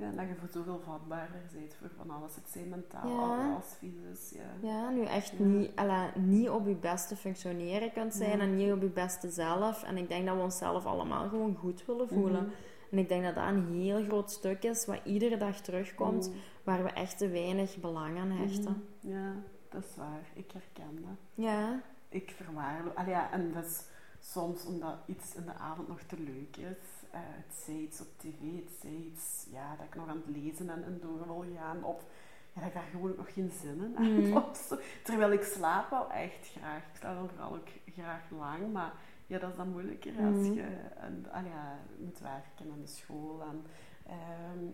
Ja, 0.00 0.10
dat 0.10 0.28
je 0.28 0.34
voor 0.34 0.48
zoveel 0.48 0.80
vatbaarder 0.84 1.40
bent 1.52 1.74
voor 1.74 1.90
van 1.96 2.10
alles. 2.10 2.34
Het 2.34 2.48
zijn 2.48 2.68
mentaal 2.68 3.08
Ja. 3.08 3.60
fysisch. 3.60 4.30
Ja. 4.30 4.68
Ja, 4.68 4.90
nu 4.90 5.04
echt 5.04 5.32
Ja. 5.38 5.44
niet, 5.44 5.70
alla, 5.74 6.10
niet 6.16 6.48
op 6.50 6.66
je 6.66 6.74
beste 6.74 7.16
functioneren 7.16 7.92
kunt 7.92 8.14
zijn 8.14 8.40
en 8.40 8.56
niet 8.56 8.72
op 8.72 8.82
je 8.82 8.88
beste 8.88 9.30
zelf. 9.30 9.82
En 9.82 9.96
ik 9.96 10.08
denk 10.08 10.26
dat 10.26 10.36
we 10.36 10.42
onszelf 10.42 10.86
allemaal 10.86 11.28
gewoon 11.28 11.54
goed 11.56 11.84
willen 11.86 12.08
voelen. 12.08 12.42
Mhm. 12.44 12.52
En 12.90 12.98
ik 12.98 13.08
denk 13.08 13.24
dat 13.24 13.34
dat 13.34 13.44
een 13.48 13.72
heel 13.72 14.02
groot 14.04 14.30
stuk 14.30 14.62
is 14.62 14.86
wat 14.86 15.00
iedere 15.04 15.36
dag 15.36 15.60
terugkomt, 15.60 16.28
Mhm. 16.28 16.36
waar 16.64 16.82
we 16.82 16.90
echt 16.90 17.18
te 17.18 17.28
weinig 17.28 17.76
belang 17.76 18.18
aan 18.18 18.30
hechten. 18.30 18.84
Mhm. 19.00 19.12
Ja, 19.12 19.32
dat 19.68 19.84
is 19.84 19.96
waar. 19.96 20.22
Ik 20.34 20.50
herken 20.52 20.94
dat. 21.02 21.44
Ja, 21.44 21.80
Ik 22.08 22.30
verwaarloos. 22.36 22.92
Ja, 23.06 23.30
en 23.32 23.52
dat 23.52 23.64
is 23.64 23.82
soms 24.20 24.64
omdat 24.66 24.96
iets 25.06 25.34
in 25.34 25.44
de 25.44 25.54
avond 25.54 25.88
nog 25.88 26.00
te 26.00 26.16
leuk 26.18 26.56
is. 26.56 26.99
Eh, 27.10 27.20
het 27.22 27.54
zij 27.64 27.74
iets 27.74 28.00
op 28.00 28.06
tv, 28.16 28.40
het 28.64 28.72
zij 28.80 28.90
iets 28.90 29.46
ja, 29.50 29.76
dat 29.76 29.86
ik 29.86 29.94
nog 29.94 30.08
aan 30.08 30.22
het 30.26 30.36
lezen 30.36 30.70
en, 30.70 30.84
en 30.84 31.00
door 31.00 31.24
wil 31.26 31.44
gaan. 31.56 31.84
Of 31.84 32.04
ja, 32.52 32.60
dat 32.60 32.68
ik 32.68 32.74
daar 32.74 32.88
gewoon 32.90 33.14
nog 33.16 33.32
geen 33.32 33.50
zin 33.60 33.94
in 33.94 33.94
heb. 33.96 34.36
Of 34.50 34.56
zo. 34.68 34.78
Terwijl 35.04 35.32
ik 35.32 35.42
slaap 35.42 35.90
wel 35.90 36.10
echt 36.10 36.46
graag. 36.48 36.82
Ik 36.82 36.96
slaap 36.96 37.14
dan 37.16 37.28
vooral 37.28 37.54
ook 37.54 37.68
graag 37.94 38.30
lang. 38.30 38.72
Maar 38.72 38.92
ja, 39.26 39.38
dat 39.38 39.50
is 39.50 39.56
dan 39.56 39.70
moeilijker 39.70 40.12
als 40.16 40.36
Mhm. 40.36 40.52
je 40.52 40.62
en, 40.96 41.26
allee, 41.32 41.50
ja, 41.50 41.78
moet 41.98 42.18
werken 42.18 42.70
aan 42.72 42.80
de 42.80 42.86
school. 42.86 43.42
En, 43.42 43.64
ehm, 44.06 44.64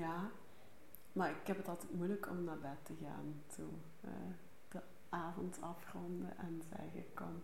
ja. 0.00 0.30
Maar 1.12 1.30
ik 1.30 1.46
heb 1.46 1.56
het 1.56 1.68
altijd 1.68 1.94
moeilijk 1.94 2.28
om 2.30 2.44
naar 2.44 2.58
bed 2.58 2.78
te 2.82 2.94
gaan. 3.02 3.42
Zo, 3.56 3.62
eh, 4.00 4.10
de 4.68 4.80
avond 5.08 5.58
afronden 5.60 6.38
en 6.38 6.62
zeggen, 6.68 7.04
kom. 7.14 7.42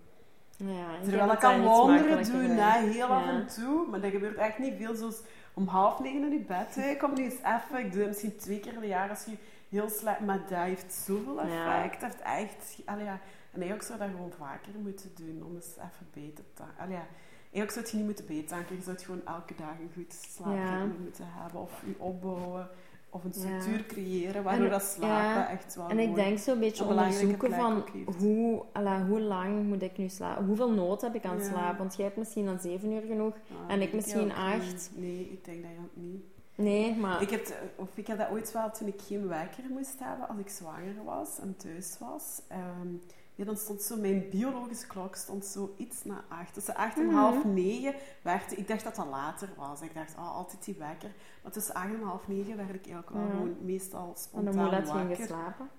Ja 0.66 0.96
ik 0.96 1.02
Terwijl 1.02 1.30
het 1.30 1.38
kan 1.38 1.62
wonderen 1.62 2.24
doen, 2.24 2.50
hè, 2.56 2.80
heel 2.88 3.06
af 3.06 3.24
Ja. 3.24 3.30
en 3.30 3.46
toe. 3.46 3.86
Maar 3.90 4.00
dat 4.00 4.10
gebeurt 4.10 4.36
echt 4.36 4.58
niet 4.58 4.74
veel. 4.78 4.94
Zoals 4.94 5.20
om 5.54 5.66
half 5.66 6.00
negen 6.00 6.22
in 6.24 6.30
je 6.32 6.38
bed. 6.44 6.74
Hè. 6.74 6.88
Ik 6.90 6.98
kom 6.98 7.14
nu 7.14 7.22
eens 7.24 7.34
even. 7.34 7.78
Ik 7.84 7.92
doe 7.92 8.00
het 8.00 8.08
misschien 8.08 8.36
twee 8.36 8.60
keer 8.60 8.72
per 8.72 8.84
jaar 8.84 9.08
als 9.10 9.24
je 9.24 9.36
heel 9.68 9.88
slecht... 9.90 10.20
Maar 10.20 10.38
dat 10.48 10.58
heeft 10.58 10.92
zoveel 10.92 11.46
Ja. 11.46 11.84
effect. 11.84 12.00
Dat 12.00 12.16
heeft 12.22 12.54
echt... 12.54 12.80
Allee, 12.84 13.04
ja. 13.04 13.18
En 13.52 13.60
eigenlijk 13.60 13.82
zou 13.82 13.98
dat 13.98 14.08
gewoon 14.08 14.32
vaker 14.38 14.72
moeten 14.82 15.10
doen. 15.14 15.42
Om 15.46 15.54
eens 15.54 15.74
even 15.76 16.06
beter 16.12 16.44
te... 16.54 16.62
Allee, 16.78 16.94
ja. 16.94 17.06
Eigenlijk 17.52 17.72
zou 17.72 17.86
je 17.90 17.96
niet 17.96 18.04
moeten 18.06 18.26
betanken. 18.26 18.76
Je 18.76 18.82
zou 18.82 18.96
het 18.96 19.04
gewoon 19.04 19.26
elke 19.26 19.54
dag 19.56 19.74
een 19.80 19.90
goed 19.94 20.12
slaapritme 20.12 20.66
Ja. 20.70 20.84
moeten 21.00 21.24
hebben. 21.28 21.60
Of 21.60 21.82
je 21.84 21.94
opbouwen. 21.98 22.68
Of 23.14 23.24
een 23.24 23.32
Ja. 23.34 23.60
structuur 23.60 23.86
creëren. 23.86 24.42
Waardoor 24.42 24.64
En- 24.64 24.70
dat 24.70 24.82
slapen 24.82 25.40
ja. 25.40 25.50
echt 25.50 25.74
wel 25.74 25.88
En 25.88 25.98
ik 25.98 26.14
denk 26.14 26.38
zo'n 26.38 26.58
beetje 26.58 26.82
een 26.82 26.88
belangrijke 26.88 27.46
onderzoeken 27.46 27.84
van 28.14 28.14
hoe, 28.26 28.62
alla, 28.72 29.06
hoe 29.06 29.20
lang 29.20 29.62
moet 29.66 29.82
ik 29.82 29.96
nu 29.98 30.08
slapen? 30.08 30.44
Hoeveel 30.44 30.70
nood 30.70 31.00
heb 31.00 31.14
ik 31.14 31.24
aan 31.24 31.38
Ja. 31.38 31.44
slaap? 31.44 31.78
Want 31.78 31.94
jij 31.96 32.04
hebt 32.04 32.16
misschien 32.16 32.44
dan 32.44 32.58
zeven 32.58 32.92
uur 32.92 33.02
genoeg. 33.08 33.34
Ah, 33.34 33.72
en 33.72 33.80
ik 33.82 33.92
misschien 33.92 34.32
acht. 34.32 34.66
niet. 34.66 34.90
Nee, 34.94 35.20
ik 35.32 35.44
denk 35.44 35.62
dat 35.62 35.70
je 35.70 35.76
dat 35.76 36.02
niet... 36.02 36.22
Nee, 36.54 36.94
maar... 36.96 37.22
Ik 37.22 37.30
heb, 37.30 37.54
of 37.76 37.88
ik 37.94 38.06
had 38.06 38.18
dat 38.18 38.30
ooit 38.30 38.52
wel 38.52 38.70
toen 38.70 38.86
ik 38.88 39.00
geen 39.06 39.28
wekker 39.28 39.64
moest 39.70 39.94
hebben 39.98 40.28
als 40.28 40.38
ik 40.38 40.48
zwanger 40.48 41.04
was 41.04 41.38
en 41.40 41.56
thuis 41.56 41.96
was. 42.00 42.40
Ehm, 42.48 42.88
ja, 43.34 43.44
dan 43.44 43.56
stond 43.56 43.82
zo, 43.82 43.96
mijn 43.96 44.28
biologische 44.30 44.86
klok 44.86 45.14
stond 45.16 45.44
zo 45.44 45.74
iets 45.76 46.04
na 46.04 46.24
acht. 46.28 46.54
Tussen 46.54 46.74
acht 46.74 46.96
en 46.98 47.06
Mhm. 47.06 47.14
half 47.14 47.44
negen 47.44 47.94
werd 48.22 48.58
ik 48.58 48.68
dacht 48.68 48.84
dat 48.84 48.96
dat 48.96 49.06
later 49.06 49.48
was. 49.56 49.80
Ik 49.80 49.94
dacht, 49.94 50.16
ah, 50.16 50.34
altijd 50.34 50.64
die 50.64 50.74
wekker. 50.78 51.10
Maar 51.42 51.52
tussen 51.52 51.74
acht 51.74 51.94
en 51.94 52.02
half 52.02 52.28
negen 52.28 52.56
werd 52.56 52.74
ik 52.74 52.86
eigenlijk 52.86 53.10
wel 53.10 53.22
Ja. 53.22 53.30
gewoon 53.30 53.56
meestal 53.60 54.12
spontaan 54.16 54.54
wakker. 54.86 55.16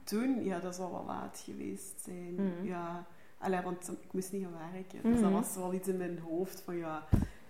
Toen, 0.03 0.43
ja, 0.43 0.59
dat 0.59 0.75
zal 0.75 0.91
wel 0.91 1.03
laat 1.07 1.41
geweest 1.45 2.01
zijn. 2.03 2.33
Mhm. 2.33 2.65
Ja, 2.65 3.05
Allee, 3.37 3.61
want 3.61 3.91
ik 4.01 4.13
moest 4.13 4.31
niet 4.31 4.43
gaan 4.43 4.71
werken. 4.73 5.01
Dus 5.11 5.19
dat 5.21 5.29
Mhm. 5.29 5.39
was 5.39 5.55
wel 5.55 5.73
iets 5.73 5.87
in 5.87 5.97
mijn 5.97 6.19
hoofd 6.19 6.61
van 6.61 6.75
ja. 6.77 7.03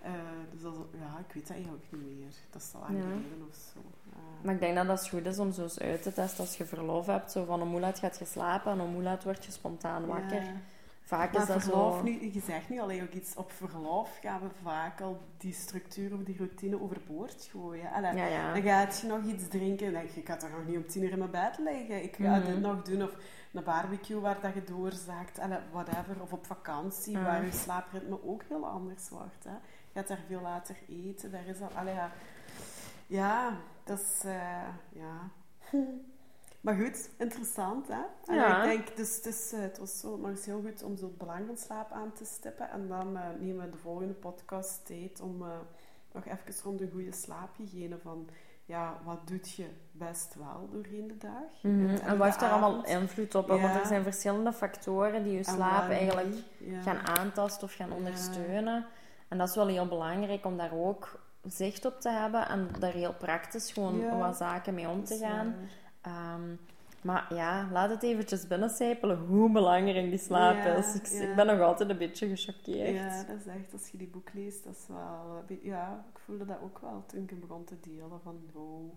Eh, 0.04 0.12
dus 0.52 0.62
dat, 0.62 0.74
ja, 0.92 1.18
ik 1.28 1.34
weet 1.34 1.46
dat 1.46 1.56
eigenlijk 1.56 1.84
niet 1.90 2.18
meer. 2.18 2.32
Dat 2.50 2.62
is 2.62 2.74
al 2.74 2.80
lang 2.80 2.92
Ja. 2.96 3.00
geleden 3.02 3.46
of 3.48 3.54
zo. 3.74 3.80
Maar 4.42 4.54
ik 4.54 4.60
denk 4.60 4.74
dat 4.76 4.86
dat 4.86 5.08
goed 5.08 5.26
is 5.26 5.38
om 5.38 5.52
zo 5.52 5.62
eens 5.62 5.78
uit 5.80 6.02
te 6.02 6.12
testen 6.12 6.44
als 6.44 6.56
je 6.56 6.64
verlof 6.64 7.06
hebt. 7.06 7.30
Zo 7.32 7.44
van 7.44 7.62
om 7.62 7.70
hoe 7.70 7.80
laat 7.80 7.98
gaat 7.98 8.18
je 8.18 8.24
slapen 8.24 8.72
en 8.72 8.80
om 8.80 8.92
hoe 8.94 9.02
laat 9.02 9.24
word 9.24 9.44
je 9.44 9.52
spontaan 9.52 10.06
wakker. 10.06 10.42
Ja. 10.42 10.52
Vaak 11.02 11.32
Maar 11.32 11.42
is 11.42 11.48
dat 11.48 11.62
verlof, 11.62 11.96
zo... 11.96 12.02
nu, 12.02 12.32
je 12.32 12.40
zegt 12.40 12.68
nu 12.68 12.80
alleen 12.80 13.02
ook 13.02 13.12
iets, 13.12 13.34
op 13.34 13.52
verlof 13.52 14.18
gaan 14.22 14.40
we 14.40 14.46
vaak 14.62 15.00
al 15.00 15.20
die 15.38 15.52
structuur 15.52 16.12
of 16.14 16.22
die 16.22 16.36
routine 16.36 16.82
overboord 16.82 17.48
gooien. 17.50 17.90
Allee, 17.92 18.14
Ja, 18.14 18.26
ja. 18.26 18.52
Dan 18.52 18.62
gaat 18.62 18.98
je 19.00 19.06
nog 19.06 19.24
iets 19.24 19.48
drinken 19.48 19.86
en 19.86 19.92
denk 19.92 20.10
je, 20.10 20.20
ik 20.20 20.26
ga 20.26 20.36
toch 20.36 20.50
nog 20.50 20.66
niet 20.66 20.76
om 20.76 20.86
tien 20.86 21.02
uur 21.02 21.10
in 21.12 21.18
mijn 21.18 21.30
bed 21.30 21.58
liggen. 21.58 22.02
Ik 22.02 22.16
ga 22.16 22.36
Mhm. 22.38 22.46
dit 22.46 22.60
nog 22.60 22.82
doen. 22.82 23.02
Of 23.02 23.16
een 23.52 23.64
barbecue 23.64 24.20
waar 24.20 24.40
dat 24.40 24.54
je 24.54 24.64
doorzaakt, 24.64 25.38
allee, 25.38 25.58
whatever. 25.72 26.22
Of 26.22 26.32
op 26.32 26.46
vakantie, 26.46 27.12
Ja. 27.12 27.22
waar 27.22 27.44
je 27.44 27.52
slaapritme 27.52 28.18
ook 28.24 28.42
heel 28.48 28.66
anders 28.66 29.08
wordt. 29.08 29.44
Hè. 29.44 29.54
Je 29.94 30.00
gaat 30.00 30.08
daar 30.08 30.24
veel 30.26 30.40
later 30.40 30.76
eten. 30.88 31.30
Daar 31.30 31.46
is 31.46 31.60
al, 31.60 31.70
allee, 31.74 31.94
ja. 31.94 32.10
ja, 33.06 33.56
dat 33.84 33.98
is... 34.00 34.20
eh, 34.24 34.68
ja... 34.92 35.30
Maar 36.60 36.74
goed, 36.74 37.10
interessant 37.18 37.88
hè? 37.88 38.02
En 38.26 38.34
Ja. 38.34 38.62
ik 38.62 38.70
denk, 38.70 38.96
dus, 38.96 39.16
het, 39.16 39.26
is, 39.26 39.52
eh, 39.52 39.60
het 39.60 39.78
was 39.78 39.98
zo, 40.00 40.26
eens 40.26 40.44
heel 40.44 40.62
goed 40.66 40.82
om 40.82 40.96
zo 40.96 41.04
het 41.04 41.18
belang 41.18 41.46
van 41.46 41.56
slaap 41.56 41.92
aan 41.92 42.12
te 42.12 42.24
stippen. 42.24 42.70
En 42.70 42.88
dan 42.88 43.16
eh, 43.16 43.22
nemen 43.40 43.64
we 43.64 43.70
de 43.70 43.76
volgende 43.76 44.12
podcast 44.12 44.86
tijd 44.86 45.20
om 45.20 45.44
nog 46.12 46.24
even 46.24 46.62
rond 46.64 46.80
een 46.80 46.90
goede 46.90 47.12
slaaphygiëne 47.12 47.98
van... 47.98 48.28
Ja, 48.66 48.98
wat 49.04 49.26
doet 49.28 49.50
je 49.50 49.66
best 49.92 50.34
wel 50.34 50.68
doorheen 50.72 51.06
de 51.08 51.16
dag? 51.16 51.62
Mhm. 51.62 51.88
En 51.88 52.18
wat 52.18 52.26
heeft 52.26 52.40
de 52.40 52.44
daar 52.44 52.54
allemaal 52.54 52.84
invloed 52.84 53.34
op? 53.34 53.46
Want 53.48 53.62
er 53.62 53.86
zijn 53.86 54.02
verschillende 54.02 54.52
factoren 54.52 55.22
die 55.22 55.32
je 55.32 55.44
slaap 55.44 55.90
eigenlijk? 55.90 56.34
Ja. 56.58 56.80
gaan 56.80 57.06
aantasten 57.18 57.66
of 57.66 57.74
gaan 57.74 57.92
ondersteunen. 57.92 58.86
En 59.28 59.38
dat 59.38 59.48
is 59.48 59.54
wel 59.54 59.66
heel 59.66 59.86
belangrijk 59.88 60.44
om 60.44 60.56
daar 60.56 60.72
ook 60.74 61.20
zicht 61.48 61.84
op 61.84 62.00
te 62.00 62.10
hebben 62.10 62.48
en 62.48 62.68
daar 62.78 62.92
heel 62.92 63.14
praktisch 63.14 63.72
gewoon 63.72 63.98
Ja. 63.98 64.16
wat 64.18 64.36
zaken 64.36 64.74
mee 64.74 64.88
om 64.88 65.04
te 65.04 65.16
gaan. 65.16 65.54
Ehm, 66.00 66.54
maar 67.02 67.34
ja, 67.34 67.68
laat 67.72 67.90
het 67.90 68.02
eventjes 68.02 68.46
binnencijpelen 68.46 69.18
hoe 69.18 69.50
belangrijk 69.50 70.08
die 70.10 70.18
slaap 70.18 70.56
Ja, 70.56 70.74
is. 70.74 70.94
Ik, 70.94 71.06
ja. 71.06 71.20
ik 71.28 71.34
ben 71.36 71.46
nog 71.46 71.60
altijd 71.60 71.90
een 71.90 71.98
beetje 71.98 72.28
gechoqueerd. 72.28 72.94
Ja, 72.96 73.22
dat 73.24 73.36
is 73.40 73.46
echt, 73.46 73.72
als 73.72 73.88
je 73.88 73.98
die 73.98 74.06
boek 74.08 74.28
leest, 74.32 74.64
dat 74.64 74.72
is 74.74 74.84
wel... 74.88 75.42
beetje- 75.46 75.68
Ja, 75.68 76.04
ik 76.12 76.18
voelde 76.18 76.44
dat 76.44 76.58
ook 76.62 76.78
wel 76.78 77.04
toen 77.06 77.22
ik 77.26 77.40
begon 77.40 77.64
te 77.64 77.80
delen. 77.80 78.20
Van, 78.22 78.40
wow, 78.52 78.92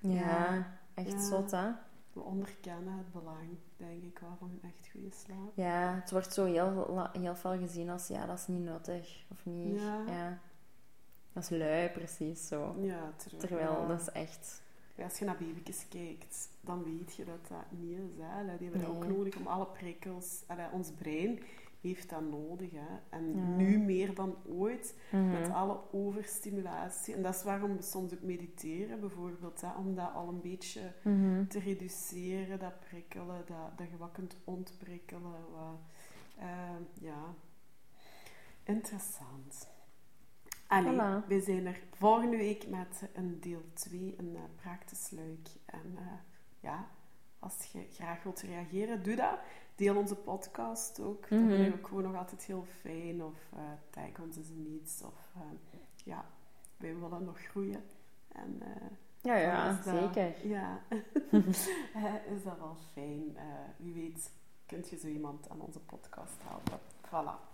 Ja, 0.00 0.66
echt 0.94 1.22
zot, 1.22 1.50
hè? 1.50 1.66
We 2.12 2.20
onderkennen 2.20 2.92
het 2.92 3.12
belang, 3.12 3.48
denk 3.76 4.02
ik 4.02 4.18
wel, 4.18 4.36
van 4.38 4.50
een 4.50 4.70
echt 4.70 4.88
goede 4.92 5.10
slaap. 5.10 5.52
Ja, 5.54 5.94
het 5.94 6.10
wordt 6.10 6.32
zo 6.32 6.44
heel, 6.44 7.08
heel 7.12 7.36
veel 7.36 7.58
gezien 7.58 7.90
als, 7.90 8.06
ja, 8.08 8.26
dat 8.26 8.38
is 8.38 8.46
niet 8.46 8.62
nuttig. 8.62 9.24
Of 9.30 9.44
niet, 9.44 9.80
Ja. 9.80 10.02
ja. 10.06 10.38
Dat 11.32 11.42
is 11.42 11.58
lui, 11.58 11.88
precies 11.88 12.46
zo. 12.46 12.74
Ja, 12.80 13.12
terwijl... 13.16 13.40
Terwijl, 13.40 13.80
ja. 13.80 13.86
dat 13.86 14.00
is 14.00 14.10
echt... 14.10 14.62
Ja, 14.94 15.04
Als 15.04 15.18
je 15.18 15.24
naar 15.24 15.36
baby's 15.36 15.86
kijkt, 15.88 16.48
dan 16.60 16.84
weet 16.84 17.14
je 17.16 17.24
dat 17.24 17.48
dat 17.48 17.64
niet 17.70 17.98
is. 17.98 18.18
Hè. 18.18 18.56
Die 18.58 18.70
hebben 18.70 18.88
ook 18.88 19.06
nodig 19.06 19.36
om 19.36 19.46
alle 19.46 19.66
prikkels... 19.66 20.42
Allee, 20.46 20.66
ons 20.72 20.90
brein 20.90 21.42
heeft 21.80 22.10
dat 22.10 22.20
nodig. 22.30 22.70
Hè. 22.70 22.98
En 23.10 23.36
Ja. 23.36 23.42
nu 23.56 23.78
meer 23.78 24.14
dan 24.14 24.36
ooit, 24.46 24.96
Mhm. 25.10 25.30
met 25.30 25.50
alle 25.50 25.80
overstimulatie. 25.92 27.14
En 27.14 27.22
dat 27.22 27.34
is 27.34 27.42
waarom 27.42 27.76
we 27.76 27.82
soms 27.82 28.12
ook 28.14 28.22
mediteren, 28.22 29.00
bijvoorbeeld. 29.00 29.60
Hè, 29.60 29.72
om 29.76 29.94
dat 29.94 30.12
al 30.14 30.28
een 30.28 30.40
beetje 30.40 30.92
Mhm. 31.02 31.46
te 31.46 31.58
reduceren, 31.58 32.58
dat 32.58 32.80
prikkelen, 32.80 33.42
dat, 33.46 33.78
dat 33.78 33.90
je 33.90 33.96
wat 33.96 34.12
kunt 34.12 34.36
ontprikkelen. 34.44 35.50
Wat, 35.52 35.78
eh, 36.36 36.76
ja, 37.00 37.34
interessant. 38.64 39.68
Allee, 40.66 40.92
Voilà. 40.94 41.26
we 41.26 41.40
zijn 41.40 41.66
er 41.66 41.80
volgende 41.92 42.36
week 42.36 42.68
met 42.68 43.08
een 43.14 43.40
deel 43.40 43.62
2, 43.74 44.14
een 44.18 44.32
uh, 44.34 44.40
praktesluik. 44.56 45.48
En 45.64 45.94
eh, 45.96 46.04
ja, 46.60 46.88
als 47.38 47.64
je 47.72 47.86
graag 47.92 48.22
wilt 48.22 48.40
reageren, 48.40 49.02
doe 49.02 49.16
dat. 49.16 49.38
Deel 49.74 49.96
onze 49.96 50.14
podcast 50.16 51.00
ook. 51.00 51.28
Dat 51.28 51.38
Mhm. 51.38 51.48
vinden 51.48 51.70
we 51.70 51.76
ook 51.78 51.86
gewoon 51.86 52.02
nog 52.02 52.16
altijd 52.16 52.42
heel 52.44 52.64
fijn. 52.80 53.24
Of 53.24 53.34
eh 53.52 53.58
tag 53.90 54.24
ons 54.24 54.36
eens 54.36 54.50
in 54.50 54.78
iets. 54.82 55.02
Of 55.02 55.32
eh, 55.34 55.78
ja, 56.04 56.24
wij 56.76 56.98
willen 56.98 57.24
nog 57.24 57.38
groeien. 57.40 57.82
En 58.28 58.56
eh, 58.62 58.86
Ja, 59.20 59.36
ja, 59.36 59.72
dat- 59.72 59.94
zeker. 59.94 60.48
Ja, 60.48 60.80
Eh, 61.94 62.32
is 62.34 62.42
dat 62.42 62.58
wel 62.58 62.76
fijn. 62.92 63.36
Eh, 63.36 63.42
wie 63.76 63.92
weet, 63.94 64.32
kunt 64.66 64.88
je 64.90 64.96
zo 64.96 65.06
iemand 65.06 65.48
aan 65.50 65.60
onze 65.60 65.80
podcast 65.80 66.36
helpen. 66.42 66.78
Voilà. 67.06 67.46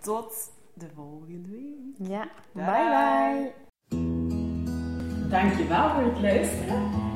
Tot 0.00 0.52
de 0.74 0.90
volgende 0.94 1.48
week. 1.48 2.08
Ja, 2.08 2.28
bye 2.52 2.64
Bye. 2.64 3.52
bye. 3.88 5.28
Dankjewel 5.28 5.90
voor 5.90 6.02
het 6.02 6.20
luisteren. 6.20 7.03